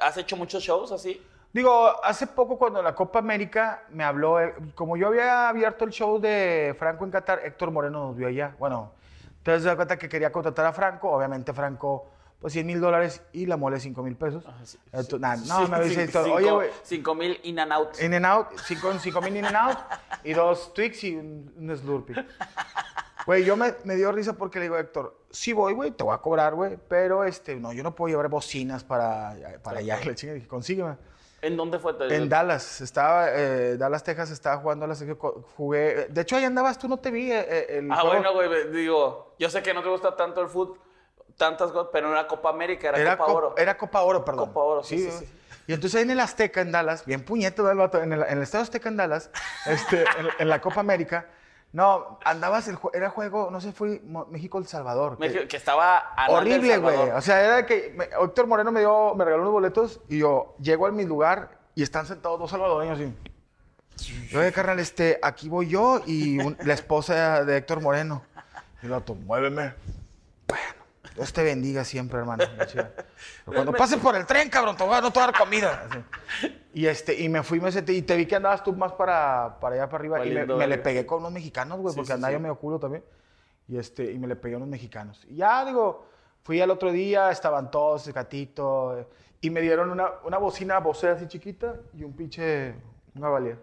[0.00, 1.24] ¿Has hecho muchos shows así?
[1.52, 5.90] Digo, hace poco cuando la Copa América me habló, eh, como yo había abierto el
[5.90, 8.54] show de Franco en Qatar, Héctor Moreno nos vio allá.
[8.58, 8.90] Bueno,
[9.38, 13.22] entonces se da cuenta que quería contratar a Franco, obviamente Franco, pues 100 mil dólares
[13.32, 14.44] y la mole 5 mil pesos.
[14.64, 18.00] sí, Entonces, nah, no, Sí, me Héctor, cinco- oye, güey, Cinco mil in and out.
[18.00, 19.78] in and out, 5 mil in and out
[20.24, 22.14] y dos Twix y un, un Slurpee.
[23.26, 26.14] Güey, yo me, me dio risa porque le digo, Héctor, sí voy, güey, te voy
[26.14, 29.98] a cobrar, güey, pero este, no, yo no puedo llevar bocinas para, para allá.
[30.04, 30.96] Le chingue, dije, consígueme.
[31.42, 31.94] ¿En dónde fue?
[32.10, 36.44] En Dallas, estaba, eh, Dallas, Texas, estaba jugando a la co- jugué, de hecho ahí
[36.44, 39.62] andabas, tú no te vi, eh, eh, el Ah, juego bueno, güey, digo, yo sé
[39.62, 40.78] que no te gusta tanto el fútbol,
[41.36, 43.54] tantas cosas, pero no era Copa América, era, era Copa Cop- Oro.
[43.56, 44.46] Era Copa Oro, perdón.
[44.48, 45.32] Copa Oro, sí, sí, sí.
[45.68, 47.70] Y entonces ahí en el Azteca, en Dallas, bien puñeto, ¿no?
[47.70, 49.30] el vato, en el, en el Estadio Azteca, en Dallas,
[49.66, 51.26] este, en, en la Copa América,
[51.72, 55.18] no, andabas, el, era juego, no sé, fue México-El Salvador.
[55.18, 57.10] que- México, que estaba a nada del Horrible, güey.
[57.10, 60.54] O sea, era que me- Héctor Moreno me dio, me regaló unos boletos y yo
[60.60, 63.12] llego a mi lugar y están sentados dos salvadoreños así.
[64.30, 68.22] Yo, oye, carnal, este, aquí voy yo y un- la esposa de Héctor Moreno.
[68.82, 69.74] Y el otro, muéveme.
[70.46, 70.64] Bueno,
[71.16, 72.44] Dios te bendiga siempre, hermano.
[73.44, 75.86] Cuando pases por el tren, cabrón, te voy a, no te voy a dar comida.
[75.90, 76.54] Así.
[76.74, 79.58] Y, este, y me fui, me senté, y te vi que andabas tú más para,
[79.60, 80.18] para allá, para arriba.
[80.18, 82.34] y me, Valiendo me le pegué con unos mexicanos, güey, Sí, porque sí, andaba sí.
[82.34, 83.02] yo medio culo también.
[83.68, 85.24] Y, este, y me le pegué a unos mexicanos.
[85.28, 86.06] Y ya, digo,
[86.42, 89.08] fui al otro día, estaban todos, el gatito,
[89.40, 92.74] y me dieron una, una bocina Bose así chiquita y un pinche,
[93.14, 93.58] una valía.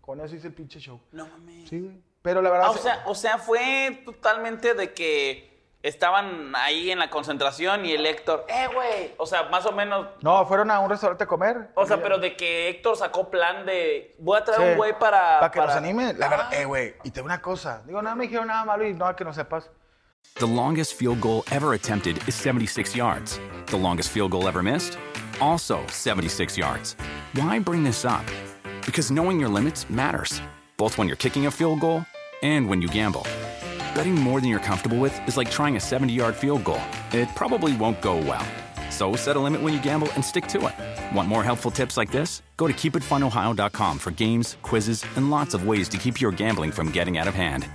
[0.00, 1.00] Con eso hice el pinche show.
[1.12, 1.68] No mames.
[1.68, 2.02] Sí.
[2.20, 2.66] Pero la verdad...
[2.68, 5.51] Ah, o se- sea, o sea, fue totalmente de que
[5.82, 9.14] estaban ahí en la concentración y el Héctor, eh, güey.
[9.18, 10.06] O sea, más o menos.
[10.22, 11.70] No, fueron a un restaurante a comer.
[11.74, 14.14] O sea, pero de que Héctor sacó plan de.
[14.18, 14.68] Voy a traer Sí.
[14.68, 15.40] un güey para.
[15.40, 16.14] Para que nos anime.
[16.14, 16.56] La verdad, Ah.
[16.56, 16.94] eh, güey.
[17.04, 17.82] Y te digo una cosa.
[17.86, 19.70] Digo, no me dijeron nada malo y no, que no sepas.
[20.38, 23.40] The longest field goal ever attempted is 76 yards.
[23.66, 24.96] The longest field goal ever missed?
[25.40, 26.96] Also 76 yards.
[27.34, 28.22] Why bring this up?
[28.86, 30.40] Because knowing your limits matters,
[30.78, 32.04] both when you're kicking a field goal
[32.42, 33.24] and when you gamble.
[33.94, 36.80] Betting more than you're comfortable with is like trying a 70 yard field goal.
[37.12, 38.44] It probably won't go well.
[38.90, 41.16] So set a limit when you gamble and stick to it.
[41.16, 42.42] Want more helpful tips like this?
[42.56, 46.90] Go to keepitfunohio.com for games, quizzes, and lots of ways to keep your gambling from
[46.90, 47.66] getting out of hand.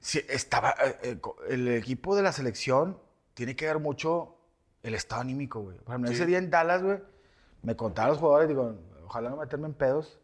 [0.00, 1.16] Sí, estaba, eh, eh,
[1.48, 2.98] el equipo de la selección
[3.32, 4.36] tiene que ver mucho
[4.82, 5.78] el estado anímico, güey.
[5.78, 6.98] Por ejemplo, ese día en Dallas, güey,
[7.62, 10.18] me contaron los jugadores, digo, ojalá no meterme en pedos,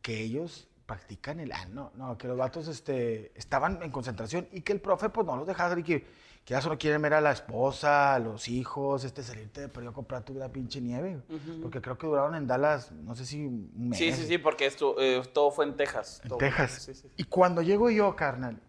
[0.00, 1.52] que ellos practican el...
[1.52, 5.26] Ah, no, no, que los vatos este, estaban en concentración y que el profe, pues,
[5.26, 6.00] no los dejaba salir, que,
[6.44, 9.90] que ya solo quieren ver a la esposa, a los hijos, este, salirte de periodo
[9.90, 11.20] a comprar tu la pinche nieve.
[11.60, 13.98] Porque creo que duraron en Dallas, no sé si un mes.
[13.98, 16.20] Sí, sí, sí, porque esto, eh, todo fue en Texas.
[16.22, 16.82] En Todo Texas.
[16.82, 17.10] Sí, sí.
[17.16, 18.60] Y cuando llego yo, carnal,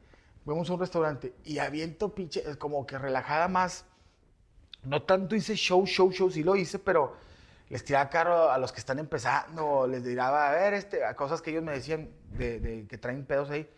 [0.43, 3.85] vemos a un restaurante y aviento pinche, como que relajada más.
[4.83, 7.15] No tanto hice show, show, show, sí lo hice, pero
[7.69, 11.41] les tiraba caro a los que están empezando, les tiraba, a ver, este, a cosas
[11.41, 13.69] que ellos me decían de, de que traen pedos ahí.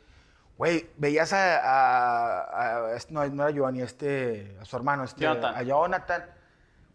[0.58, 5.56] Güey, veías a, a- a- no, no era Giovanni, este, a su hermano, este, Jonathan.
[5.56, 6.25] a Jonathan.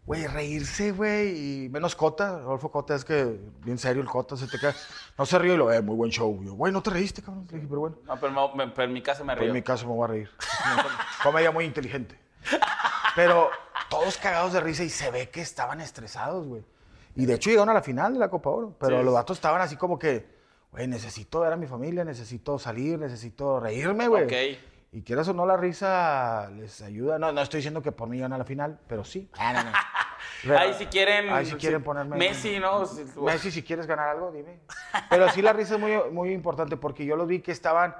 [0.05, 4.45] Güey, reírse, güey, y menos Cota, Rodolfo Cota, es que bien serio el Cota, se
[4.47, 4.75] te queda,
[5.17, 6.39] no se ríe y lo, eh, muy buen show.
[6.43, 7.97] Yo, güey, no te reíste, cabrón, Le dije, pero bueno.
[8.03, 9.49] No, pero, me- pero en mi casa me Pero río.
[9.49, 10.29] en mi caso me voy a reír.
[11.23, 12.19] Comedia muy inteligente.
[13.15, 13.49] Pero
[13.89, 16.63] todos cagados de risa y se ve que estaban estresados, güey.
[17.15, 18.75] Y de hecho llegaron a la final de la Copa Oro.
[18.79, 19.05] Pero Sí.
[19.05, 20.25] los vatos estaban así como que,
[20.71, 24.25] güey, necesito ver a mi familia, necesito salir, necesito reírme, güey.
[24.25, 24.59] Ok.
[24.91, 27.19] Y quieras o no, la risa les ayuda.
[27.19, 29.29] No, no estoy diciendo que por mí llegan a la final, pero sí.
[29.37, 29.71] Ah, no, no.
[30.43, 31.29] Pero- Ahí si quieren.
[31.29, 32.15] Ahí si quieren ponerme.
[32.17, 32.83] Messi, ¿no?
[33.23, 34.59] Messi, si quieres ganar algo, dime.
[35.09, 37.95] Pero sí, la risa es muy, muy importante porque yo los vi que estaban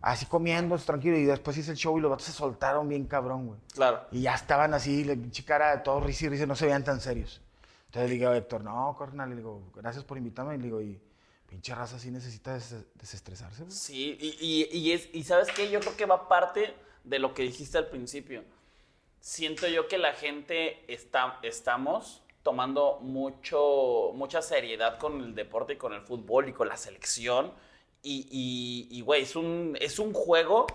[0.00, 3.46] así comiendo, tranquilos, y después hice el show y los vatos se soltaron bien cabrón,
[3.48, 3.60] güey.
[3.74, 4.02] Claro.
[4.12, 7.00] Y ya estaban así, la cara de todos risa y risa, no se veían tan
[7.00, 7.42] serios.
[7.88, 10.54] Entonces le digo a Héctor, no, carnal, le digo, gracias por invitarme.
[10.54, 11.00] Y le digo, y
[11.48, 13.74] pinche raza sí necesita des- desestresarse, güey.
[13.74, 14.36] Sí, y,
[14.72, 16.74] y- y es, y sabes qué, yo creo que va parte
[17.04, 18.44] de lo que dijiste al principio.
[19.20, 25.76] Siento yo que la gente está, estamos tomando mucho, mucha seriedad con el deporte y
[25.76, 27.52] con el fútbol y con la selección.
[28.02, 30.66] Y, y, y, güey, es un, es un juego,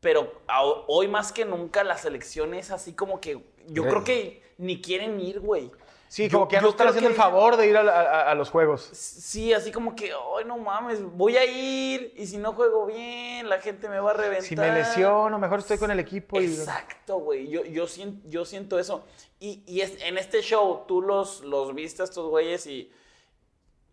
[0.00, 0.40] pero
[0.86, 4.80] hoy más que nunca la selección es así como que yo Re- creo que ni
[4.80, 5.70] quieren ir, güey.
[6.12, 7.82] Sí, Yo- como que ya yo no están haciendo que- el favor de ir a,
[7.82, 8.82] la- a- a los juegos.
[8.92, 13.48] Sí, así como que, ay, no mames, voy a ir y si no juego bien,
[13.48, 14.42] la gente me va a reventar.
[14.46, 16.44] Si me lesiono, mejor estoy con el equipo y...
[16.44, 17.48] Exacto, güey.
[17.48, 19.06] Yo, yo, siento, yo siento eso.
[19.40, 22.92] Y, y es- en este show, tú los, los viste a estos güeyes y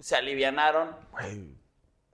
[0.02, 0.96] se alivianaron.
[1.14, 1.54] Güey,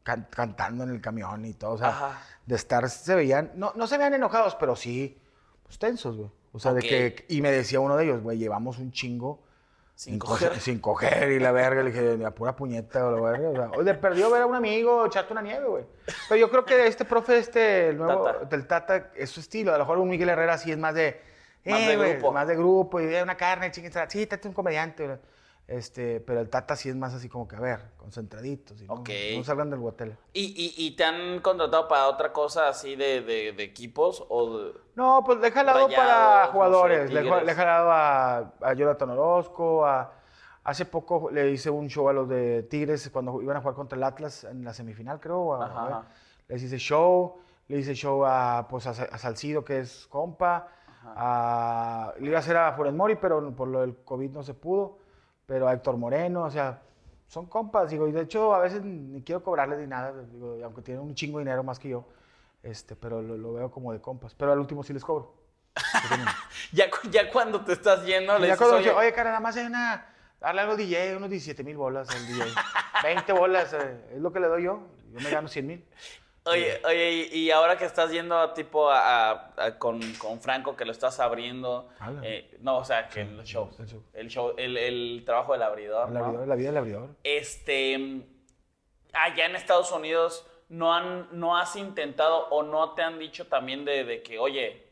[0.04, 2.22] can- cantando en el camión y todo, o sea, Ajá.
[2.46, 5.18] de estar, se veían, no, no se veían enojados, pero sí,
[5.64, 6.30] pues tensos, güey.
[6.52, 9.44] O sea, de que, y me decía uno de ellos, güey, llevamos un chingo.
[9.96, 10.50] Sin coger.
[10.50, 13.50] cosas- sin coger y la verga, le dije, la pura puñeta o la verga.
[13.50, 15.86] O sea, o le perdió ver a un amigo, echarte una nieve, güey.
[16.28, 18.46] Pero yo creo que este profe, este, el nuevo, Tata.
[18.46, 19.74] del Tata, es su estilo.
[19.74, 21.22] A lo mejor un Miguel Herrera sí es más de,
[21.66, 22.32] Más eh, de güey, grupo.
[22.34, 24.10] Más de grupo, y de una carne, chingada.
[24.10, 25.18] Sí, tate un comediante, güey.
[25.68, 28.80] Este, pero el Tata sí es más así como que, a ver, concentraditos.
[28.82, 29.04] y no-.
[29.38, 30.16] No, salgan del hotel.
[30.32, 34.24] ¿Y, y, y te han contratado para otra cosa así de, de, de equipos?
[34.30, 37.08] O de- No, pues le he jalado Rayados, para no jugadores.
[37.08, 37.44] sé, le, he- Tigres.
[37.46, 39.86] le he jalado a, a Jonathan Orozco.
[39.88, 40.14] A,
[40.66, 43.98] hace poco le hice un show a los de Tigres cuando iban a jugar contra
[43.98, 45.56] el Atlas en la semifinal, creo.
[45.56, 45.94] a- Ajá, a ver.
[45.94, 46.06] ajá.
[46.48, 47.40] Les hice show.
[47.70, 50.68] Le hice show a, pues, a, a Salcido, que es compa.
[51.04, 54.54] A- le iba a hacer a Funes Mori, pero por lo del COVID no se
[54.54, 55.00] pudo.
[55.46, 56.82] Pero a Héctor Moreno, o sea,
[57.28, 57.90] son compas.
[57.90, 60.14] Digo, y de hecho, a veces ni quiero cobrarles ni nada.
[60.32, 62.08] Digo, aunque tienen un chingo de dinero más que yo.
[62.64, 64.34] Este, pero lo, lo veo como de compas.
[64.34, 65.36] Pero al último sí les cobro.
[66.72, 69.56] ya, ya cuando te estás yendo, le ya dices, cuando oye, oye, cara, nada más
[69.58, 70.08] hay una.
[70.40, 72.44] Darle algo al DJ, unos 17 mil bolas al DJ.
[73.04, 74.82] 20 bolas, eh, es lo que le doy yo.
[75.12, 75.86] Yo me gano 100 mil.
[76.48, 80.76] Oye, oye, y, y ahora que estás yendo tipo a, a- a- con, con Franco,
[80.76, 81.90] que lo estás abriendo,
[82.22, 84.04] eh, no, o sea, que en los shows, el show.
[84.14, 86.26] el show, el, el trabajo del abridor, El ¿no?
[86.26, 87.10] abridor, la vida del abridor.
[87.24, 88.22] Este,
[89.14, 93.84] allá en Estados Unidos, ¿no, han, ¿no has intentado o no te han dicho también
[93.86, 94.84] de, de que, oye,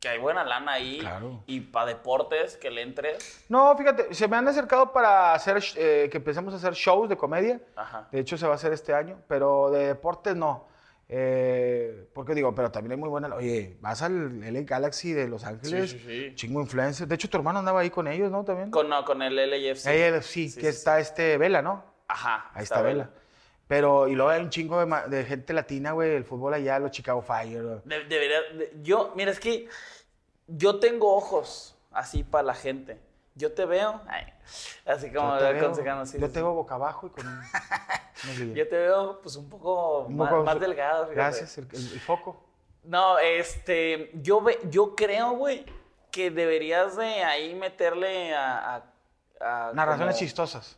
[0.00, 1.42] que hay buena lana ahí Claro.
[1.46, 3.44] y para deportes que le entres?
[3.48, 7.16] No, fíjate, se me han acercado para hacer, eh, que empecemos a hacer shows de
[7.16, 7.60] comedia.
[7.76, 8.08] Ajá.
[8.10, 10.66] De hecho, se va a hacer este año, pero de deportes no.
[11.10, 13.34] Eh, porque digo, pero también hay muy buena.
[13.34, 16.32] Oye, vas al LA Galaxy de Los Ángeles, sí, sí.
[16.34, 17.08] chingo influencers.
[17.08, 18.44] De hecho, tu hermano andaba ahí con ellos, ¿no?
[18.44, 18.70] También.
[18.70, 20.22] Con, no, con el LAFC.
[20.22, 21.82] Sí, Sí, que sí, está este Vela, ¿no?
[22.08, 22.50] Ajá.
[22.52, 23.10] Ahí está Vela.
[23.66, 26.90] Pero, y luego hay un chingo de, de gente latina, güey, el fútbol allá, los
[26.90, 27.82] Chicago Fire.
[27.84, 29.68] De- debería- de- yo, mira, es que
[30.46, 32.98] yo tengo ojos así para la gente.
[33.38, 34.24] Yo te veo, ay,
[34.84, 37.40] así como Yo te veo- aconsejando, sí, yo te veo boca abajo y con un.
[38.54, 41.04] Yo te veo, pues, un poco, Un más, poco- más delgado.
[41.04, 41.14] fíjate.
[41.14, 42.44] Gracias, el, el- el foco.
[42.82, 45.64] No, este, yo, ve- yo creo, güey,
[46.10, 48.74] que deberías de ahí meterle a...
[49.40, 50.76] a- a Narraciones como- chistosas.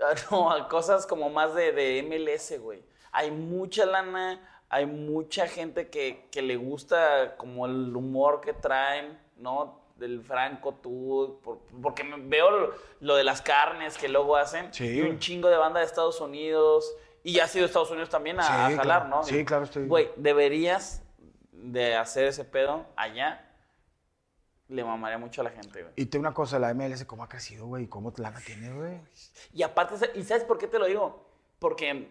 [0.00, 2.82] a- no, a cosas como más de, de MLS, güey.
[3.12, 9.20] Hay mucha lana, hay mucha gente que, que le gusta como el humor que traen,
[9.36, 9.83] ¿no?
[9.96, 14.72] Del Franco, tú, por- porque veo lo, lo de las carnes que luego hacen.
[14.74, 14.86] Sí.
[14.98, 16.92] Y un chingo de banda de Estados Unidos.
[17.22, 19.08] Y ya has ido a Estados Unidos también a, Sí, a jalar, claro.
[19.08, 19.22] ¿no?
[19.22, 21.02] Sí, claro, estoy- Güey, deberías
[21.52, 23.40] de hacer ese pedo allá.
[24.68, 25.92] Le mamaría mucho a la gente, güey.
[25.96, 27.86] Y te una cosa, la MLS, ¿cómo ha crecido, güey?
[27.86, 28.98] ¿Cómo lana tiene, güey?
[29.52, 31.28] Y aparte, ¿y sabes por qué te lo digo?
[31.58, 32.08] Porque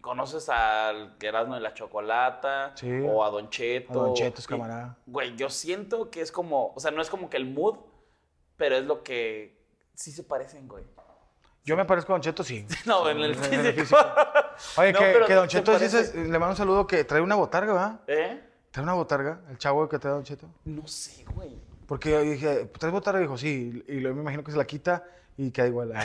[0.00, 2.90] conoces al Erasmo de la Chocolata Sí.
[3.06, 4.00] o a Don Cheto.
[4.00, 4.96] A Don Cheto es camarada.
[5.06, 7.76] Güey, yo siento que es como, o sea, no es como que el mood,
[8.56, 10.84] pero es lo que sí se parecen, güey.
[11.64, 12.66] Yo me parezco a Don Cheto, sí.
[12.86, 13.98] No, en el En el físico.
[14.76, 17.72] Oye, No, que, que Don ¿te Cheto le mando un saludo que trae una botarga,
[17.72, 18.00] ¿verdad?
[18.06, 18.44] ¿Eh?
[18.70, 20.48] Trae una botarga, el chavo que trae Don Cheto.
[20.64, 21.56] No sé, güey.
[21.86, 23.20] Porque yo dije, ¿traes botarga?
[23.20, 23.82] Dijo, sí.
[23.88, 25.04] Y luego me imagino que se la quita
[25.36, 25.92] y queda igual.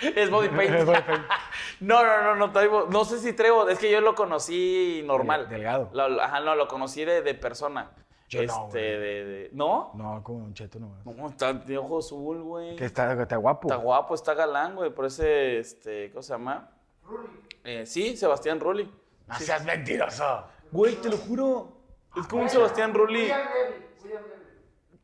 [0.00, 0.72] Es body paint.
[0.74, 1.24] Es body paint.
[1.80, 5.48] no, no, no, no traigo, no sé si traigo, es que yo lo conocí normal.
[5.48, 5.90] Delgado.
[5.92, 7.90] Lo- lo- ajá, no, lo conocí de, de persona.
[8.28, 9.00] Yo no, este, güey.
[9.00, 9.90] de, de- ¿No?
[9.94, 11.04] no, como Don Cheto nomás.
[11.04, 12.76] No, está de ojo azul, güey.
[12.76, 13.66] Que está, está guapo.
[13.68, 14.90] Está guapo, está galán, güey.
[14.90, 16.70] Por ese, este, ¿cómo se llama?
[17.04, 17.86] Rulli.
[17.86, 18.88] sí, Sebastián Rulli.
[19.26, 20.44] No seas mentiroso.
[20.70, 21.72] Güey, te lo juro.
[22.16, 23.28] Es como un Sebastián Rulli.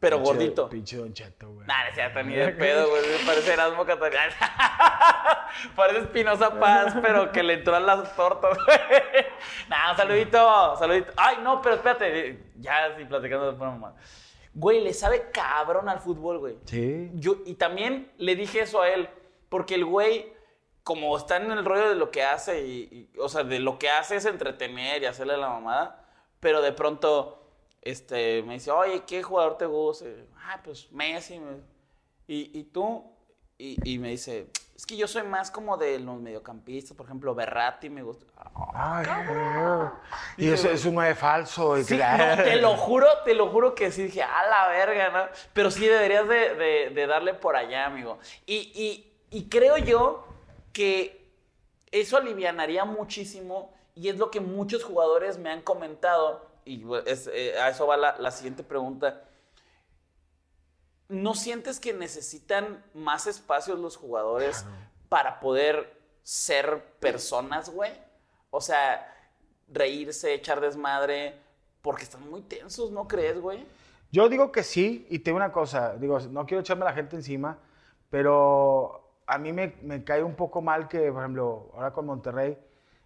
[0.05, 0.69] Pero Pinche- gordito.
[0.69, 1.67] Pinche Don Cheto, güey.
[1.67, 3.03] Nah, no cierto, ni de pedo, güey.
[3.27, 4.35] Parece Erasmo Catariana.
[5.77, 8.79] parece Espinosa Paz, pero que le entró a las tortas, güey.
[9.69, 11.13] Nah, un saludito, saludito.
[11.17, 12.39] Ay, no, pero espérate.
[12.57, 13.95] Ya, sí, platicando de forma más.
[14.53, 16.57] Güey, le sabe cabrón al fútbol, güey.
[16.67, 17.11] Sí.
[17.15, 19.09] Yo, y también le dije eso a él,
[19.49, 20.33] porque el güey,
[20.83, 23.79] como está en el rollo de lo que hace, y, y- o sea, de lo
[23.79, 26.05] que hace es entretener y hacerle la mamada,
[26.41, 27.44] pero de pronto
[27.85, 30.07] este, me dice, oye, ¿qué jugador te gusta?
[30.37, 31.39] Ah, pues Messi.
[31.39, 31.61] me-
[32.27, 33.05] ¿y, y tú?
[33.59, 37.35] Y, y me dice, es que yo soy más como de los mediocampistas, por ejemplo,
[37.35, 38.27] Berratti me gusta.
[38.75, 39.07] Ay,
[40.37, 41.77] y es, es un 9 falso.
[41.83, 45.29] Sí, no, te lo juro, te lo juro que sí dije, a la verga, ¿no?
[45.53, 48.19] Pero sí deberías de, de- de darle por allá, amigo.
[48.47, 50.27] Y, y- y creo yo
[50.73, 51.31] que
[51.93, 56.51] eso alivianaría muchísimo y es lo que muchos jugadores me han comentado.
[56.65, 59.25] Y es, eh, a eso va la, la siguiente pregunta.
[61.09, 64.65] ¿No sientes que necesitan más espacios los jugadores
[65.09, 67.93] para poder ser personas, güey?
[68.51, 69.07] O sea,
[69.69, 71.39] reírse, echar desmadre,
[71.83, 73.67] porque están muy tensos, ¿no crees, güey?
[74.11, 76.95] Yo digo que sí, y te digo una cosa, digo, no quiero echarme a la
[76.95, 77.59] gente encima,
[78.09, 82.57] pero a mí me, me cae un poco mal que, por ejemplo, ahora con Monterrey,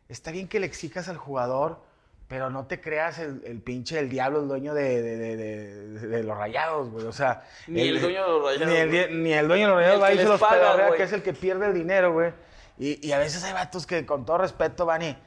[0.09, 1.81] está bien que le exijas al jugador,
[2.29, 6.23] pero no te creas el, el pinche, el diablo, el dueño de, de- de- de-
[6.23, 7.07] los rayados, güey.
[7.07, 9.81] O sea, Ni el dueño de los Rayados, Ni el, ni el dueño de los
[9.83, 11.75] el rayados va que y se los paga, pedorrea, que es el que pierde el
[11.75, 12.33] dinero, güey.
[12.79, 15.19] Y, y a veces hay vatos que, con todo respeto, van y.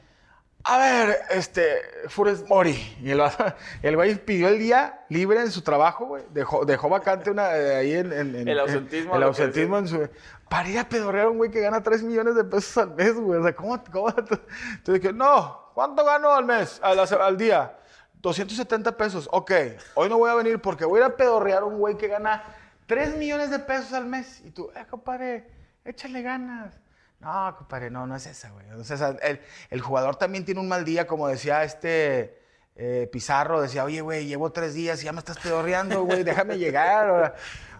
[0.64, 1.66] A ver, este,
[2.06, 2.78] Funes Mori.
[3.02, 3.20] Y el,
[3.82, 6.22] el güey pidió el día libre en su trabajo, güey.
[6.30, 9.88] Dejó, dejó vacante una, eh, ahí en, en- en- El ausentismo, El que ausentismo en
[9.88, 10.08] su.
[10.48, 13.14] Para ir a pedorrear a un güey que gana 3 millones de pesos al mes,
[13.14, 13.40] güey.
[13.40, 13.82] O sea, ¿cómo?
[13.90, 16.80] cómo Entonces dije, no, ¿cuánto gano al mes?
[16.82, 17.76] A la se- al día.
[18.20, 19.28] 270 pesos.
[19.32, 19.50] Ok,
[19.94, 22.06] hoy no voy a venir porque voy a ir a pedorrear a un güey que
[22.08, 22.44] gana
[22.86, 24.40] 3 millones de pesos al mes.
[24.44, 25.48] Y tú, eh, compadre,
[25.84, 26.74] échale ganas.
[27.18, 28.68] No, compadre, no, no es esa, güey.
[28.72, 32.40] O sea, el, el jugador también tiene un mal día, como decía este
[32.76, 36.58] eh, Pizarro, decía, oye, güey, llevo tres días y ya me estás pedorreando, güey, déjame
[36.58, 37.10] llegar.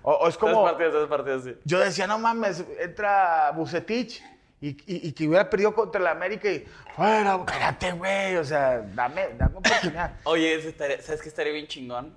[0.03, 0.63] O, o- o es como...
[0.65, 1.57] Tres partidos, tres partidos, sí.
[1.65, 4.23] Yo decía, no mames, entra Bucetich
[4.63, 6.61] y, y- y que hubiera perdido contra el América y
[6.97, 10.17] fuera, espérate, güey, o sea, dame, dame oportunidad.
[10.25, 12.15] Oye, estaría- ¿sabes qué estaría bien chingón?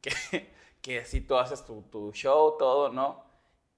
[0.00, 0.50] Que,
[0.82, 3.24] que si tú haces tu, tu show, todo, ¿no?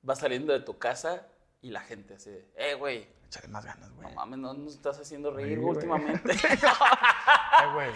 [0.02, 1.26] Vas saliendo de tu casa
[1.60, 4.08] y la gente así, eh, güey, Échale más ganas, güey.
[4.08, 6.32] no mames, no nos estás haciendo reír últimamente.
[7.62, 7.90] Eh, güey,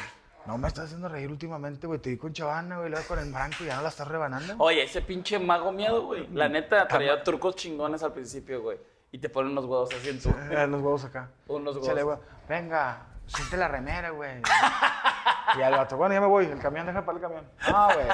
[0.47, 1.99] no me estás haciendo reír últimamente, güey.
[2.01, 4.55] Te di con Chavana, güey, luego con el Branco y ya no la estás rebanando.
[4.59, 6.27] Oye, ese pinche mago miedo, güey.
[6.33, 8.79] La neta traía trucos chingones al principio, güey.
[9.11, 10.29] Y te ponen unos huevos así en tu.
[10.31, 11.31] Los huevos acá.
[11.47, 12.19] Unos huevos.
[12.49, 14.43] Venga, siente la remera, güey.
[15.59, 16.47] y al vato, bueno, ya me voy.
[16.47, 17.45] El camión, deja para el camión.
[17.71, 18.07] No, güey.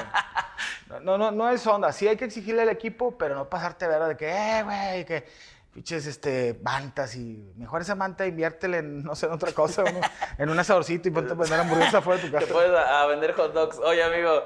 [1.03, 1.91] No, no, no es onda.
[1.91, 5.25] Sí hay que exigirle al equipo, pero no pasarte vera de que, eh, güey, que
[5.73, 9.99] pinches este, mantas y mejor esa manta inviértele en, no sé, en otra cosa, uno-
[10.37, 12.53] en un asadorcito y ponte a vender hamburguesas afuera de tu Te casa.
[12.53, 13.77] puedes a, a vender hot dogs.
[13.79, 14.43] Oye, amigo,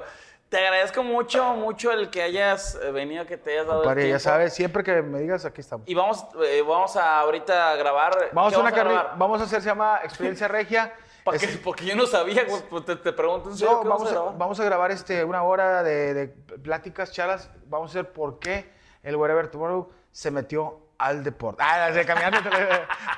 [0.50, 4.02] te agradezco mucho, mucho el que hayas eh, venido, que te hayas dado el Compadre,
[4.02, 4.20] ya tiempo.
[4.24, 5.88] sabes, siempre que me digas, aquí estamos.
[5.88, 8.30] Y vamos, eh, vamos a ahorita a grabar.
[8.32, 9.18] Vamos ¿Qué a una carrera, grabar?
[9.18, 10.92] vamos a hacer, se llama Experiencia Regia.
[11.24, 11.56] ¿Para Es- qué?
[11.64, 12.44] Porque yo no sabía.
[12.68, 14.38] Pues te, te pregunto en serio, No, ¿qué vamos, a, grabar?
[14.38, 17.48] vamos a grabar este, una hora de, de pláticas, charlas.
[17.66, 18.70] Vamos a ver por qué
[19.02, 21.62] el Wherever Tomorrow se metió al deporte.
[21.64, 22.38] Ah, de caminando.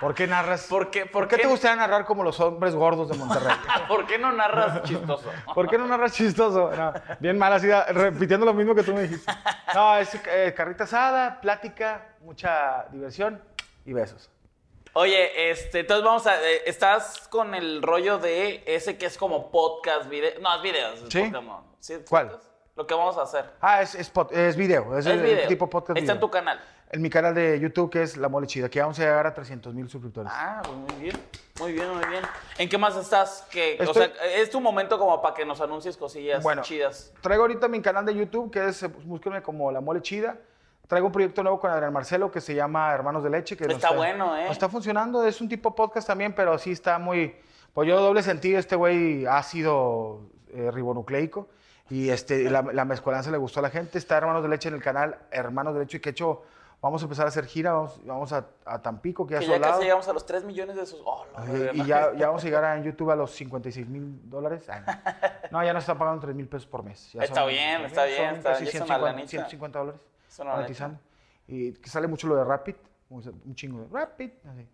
[0.01, 0.67] ¿Por qué narras?
[0.69, 1.43] ¿Por qué- por qué qué?
[1.43, 3.55] te gustaría narrar como los hombres gordos de Monterrey?
[3.89, 5.31] ¿Por qué no narras chistoso?
[5.55, 6.71] ¿Por qué no narras chistoso?
[6.75, 9.31] No, bien mal, así, repitiendo lo mismo que tú me dijiste.
[9.75, 13.43] No, es eh, carrita asada, plática, mucha diversión
[13.85, 14.31] y besos.
[14.95, 16.37] Oye, este, entonces vamos a.
[16.43, 20.39] eh, estás con el rollo de ese que es como podcast, video.
[20.41, 21.03] No, es videos.
[21.03, 21.23] es Sí.
[21.25, 21.65] podcast, no.
[21.81, 22.39] ¿Sí, es ¿Cuál?
[22.77, 23.45] Lo que vamos a hacer.
[23.61, 24.97] Ah, es, es, pod- es video.
[24.97, 25.47] Es, Es video.
[25.49, 26.61] tipo podcast Está en tu canal.
[26.95, 29.33] En mi canal de YouTube, que es La Mole Chida, que vamos a llegar a
[29.33, 30.31] 300 mil suscriptores.
[30.35, 31.17] Ah, pues muy bien.
[31.59, 32.23] Muy bien, muy bien.
[32.59, 33.47] ¿En qué más estás?
[33.51, 37.11] Que, O sea, es tu momento como para que nos anuncies cosillas Bueno, chidas.
[37.23, 40.37] Traigo ahorita mi canal de YouTube, que es, eh, búsquenme como La Mole Chida.
[40.87, 43.57] Traigo un proyecto nuevo con Adrián Marcelo que se llama Hermanos de Leche.
[43.57, 44.49] Que nos Está bueno, ¿eh?
[44.51, 47.35] está funcionando, es un tipo podcast también, pero sí está muy...
[47.73, 51.49] Pues yo doble sentido, este güey ácido eh, ribonucleico.
[51.89, 53.97] Y este, la, la mezcolanza le gustó a la gente.
[53.97, 56.43] Está Hermanos de Leche en el canal Hermanos de Leche, que de hecho
[56.83, 57.73] vamos a empezar a hacer gira.
[57.73, 60.77] Vamos, vamos a, a Tampico, que ya Que ya casi llegamos a los 3 millones
[60.77, 61.01] de esos.
[61.05, 61.85] Oh, verga, Y ¿no?
[61.87, 64.69] ya, ya vamos a llegar a- en YouTube a los 56 mil dólares.
[64.69, 64.83] Ay,
[65.51, 65.59] no.
[65.61, 67.13] No, ya nos están pagando 3 mil pesos por mes.
[67.13, 69.29] Ya Está bien, está bien, son está- una 150, lanita.
[69.29, 70.01] 150 dólares.
[70.45, 70.99] Monetizando.
[71.47, 72.75] Y que sale mucho lo de Rapid.
[73.11, 74.31] Un chingo de Rapid.
[74.51, 74.67] así.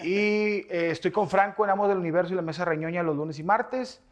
[0.00, 3.38] Y eh, estoy con Franco en Amos del Universo y la Mesa Reñoña los lunes
[3.38, 4.02] y martes.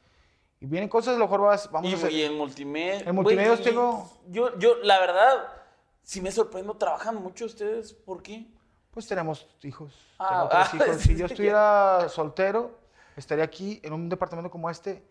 [0.60, 2.12] Y vienen cosas, a lo mejor vas- vamos Y, a hacer.
[2.12, 3.00] y en multimedia.
[3.08, 5.44] En multimedios Güey, tengo- Yo, yo, la verdad,
[6.04, 7.92] si me sorprendo, trabajan mucho ustedes.
[7.92, 8.46] ¿Por qué?
[8.92, 9.92] Pues tenemos hijos.
[10.20, 11.02] Ah, tengo tres ah, hijos.
[11.02, 12.78] sí, Si yo estuviera soltero,
[13.16, 15.04] estaría aquí en un departamento como este,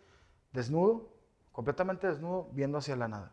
[0.54, 1.10] desnudo,
[1.52, 3.32] completamente desnudo, viendo hacia la nada.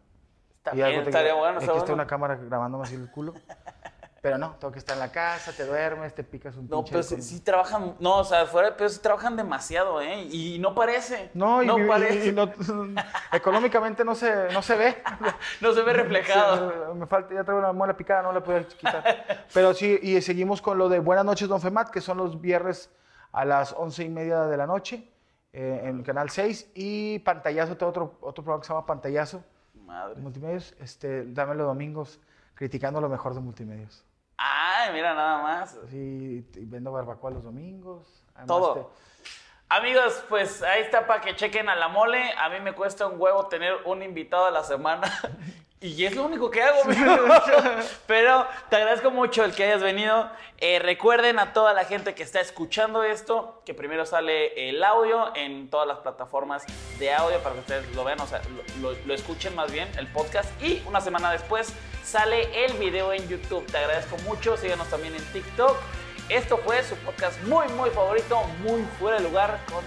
[0.56, 1.56] Está Y algo bien, te- estaría bueno.
[1.58, 1.94] Aquí está bueno.
[1.94, 3.34] una cámara grabándome así el culo.
[4.22, 7.02] Pero no, tengo que estar en la casa, te duermes, te picas un No, pero
[7.02, 10.24] sí, trabajan, no, o sea, fuera de pedo sí trabajan demasiado, ¿eh?
[10.24, 11.30] Y no parece.
[11.32, 12.26] No, y, no y- parece.
[12.28, 12.52] y no-
[13.32, 15.02] económicamente no se, no se ve.
[15.62, 16.70] No se ve reflejado.
[16.92, 19.46] Sí, me falta, ya traigo una muela picada, no la podía quitar.
[19.54, 22.90] Pero sí, y seguimos con lo de Buenas noches, Don Femat, que son los viernes
[23.32, 25.08] a las once y media de la noche
[25.54, 26.72] eh, en el Canal 6.
[26.74, 29.42] Y Pantallazo, tengo otro, otro programa que se llama Pantallazo
[29.86, 30.20] Madre.
[30.20, 30.74] Multimedios.
[30.78, 32.20] Este, dame los domingos
[32.54, 34.04] criticando lo mejor de Multimedios.
[34.42, 35.76] Ay, mira nada más.
[35.90, 38.22] Sí, y vendo barbacoa los domingos.
[38.34, 38.74] Además, Todo.
[38.74, 39.10] te-
[39.72, 42.32] Amigos, pues ahí está para que chequen a la mole.
[42.38, 45.02] A mí me cuesta un huevo tener un invitado a la semana.
[45.82, 46.78] Y es lo único que hago.
[48.06, 50.28] Pero te agradezco mucho el que hayas venido.
[50.58, 55.34] Eh, recuerden a toda la gente que está escuchando esto que primero sale el audio
[55.34, 56.64] en todas las plataformas
[56.98, 58.42] de audio para que ustedes lo vean, o sea,
[58.82, 60.50] lo, lo- lo escuchen más bien, el podcast.
[60.62, 61.72] Y una semana después
[62.10, 63.64] sale el video en YouTube.
[63.66, 64.56] Te agradezco mucho.
[64.56, 65.76] Síganos también en TikTok.
[66.28, 69.84] Esto fue su podcast muy, muy favorito, muy fuera de lugar con.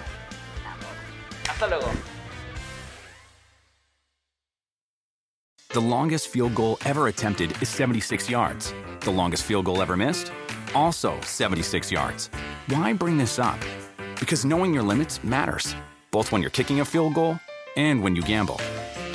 [1.50, 1.88] Hasta luego.
[5.70, 8.74] The longest field goal ever attempted is 76 yards.
[9.02, 10.32] The longest field goal ever missed?
[10.76, 12.30] Also 76 yards.
[12.68, 13.60] Why bring this up?
[14.20, 15.76] Because knowing your limits matters,
[16.12, 17.40] both when you're kicking a field goal
[17.76, 18.60] and when you gamble.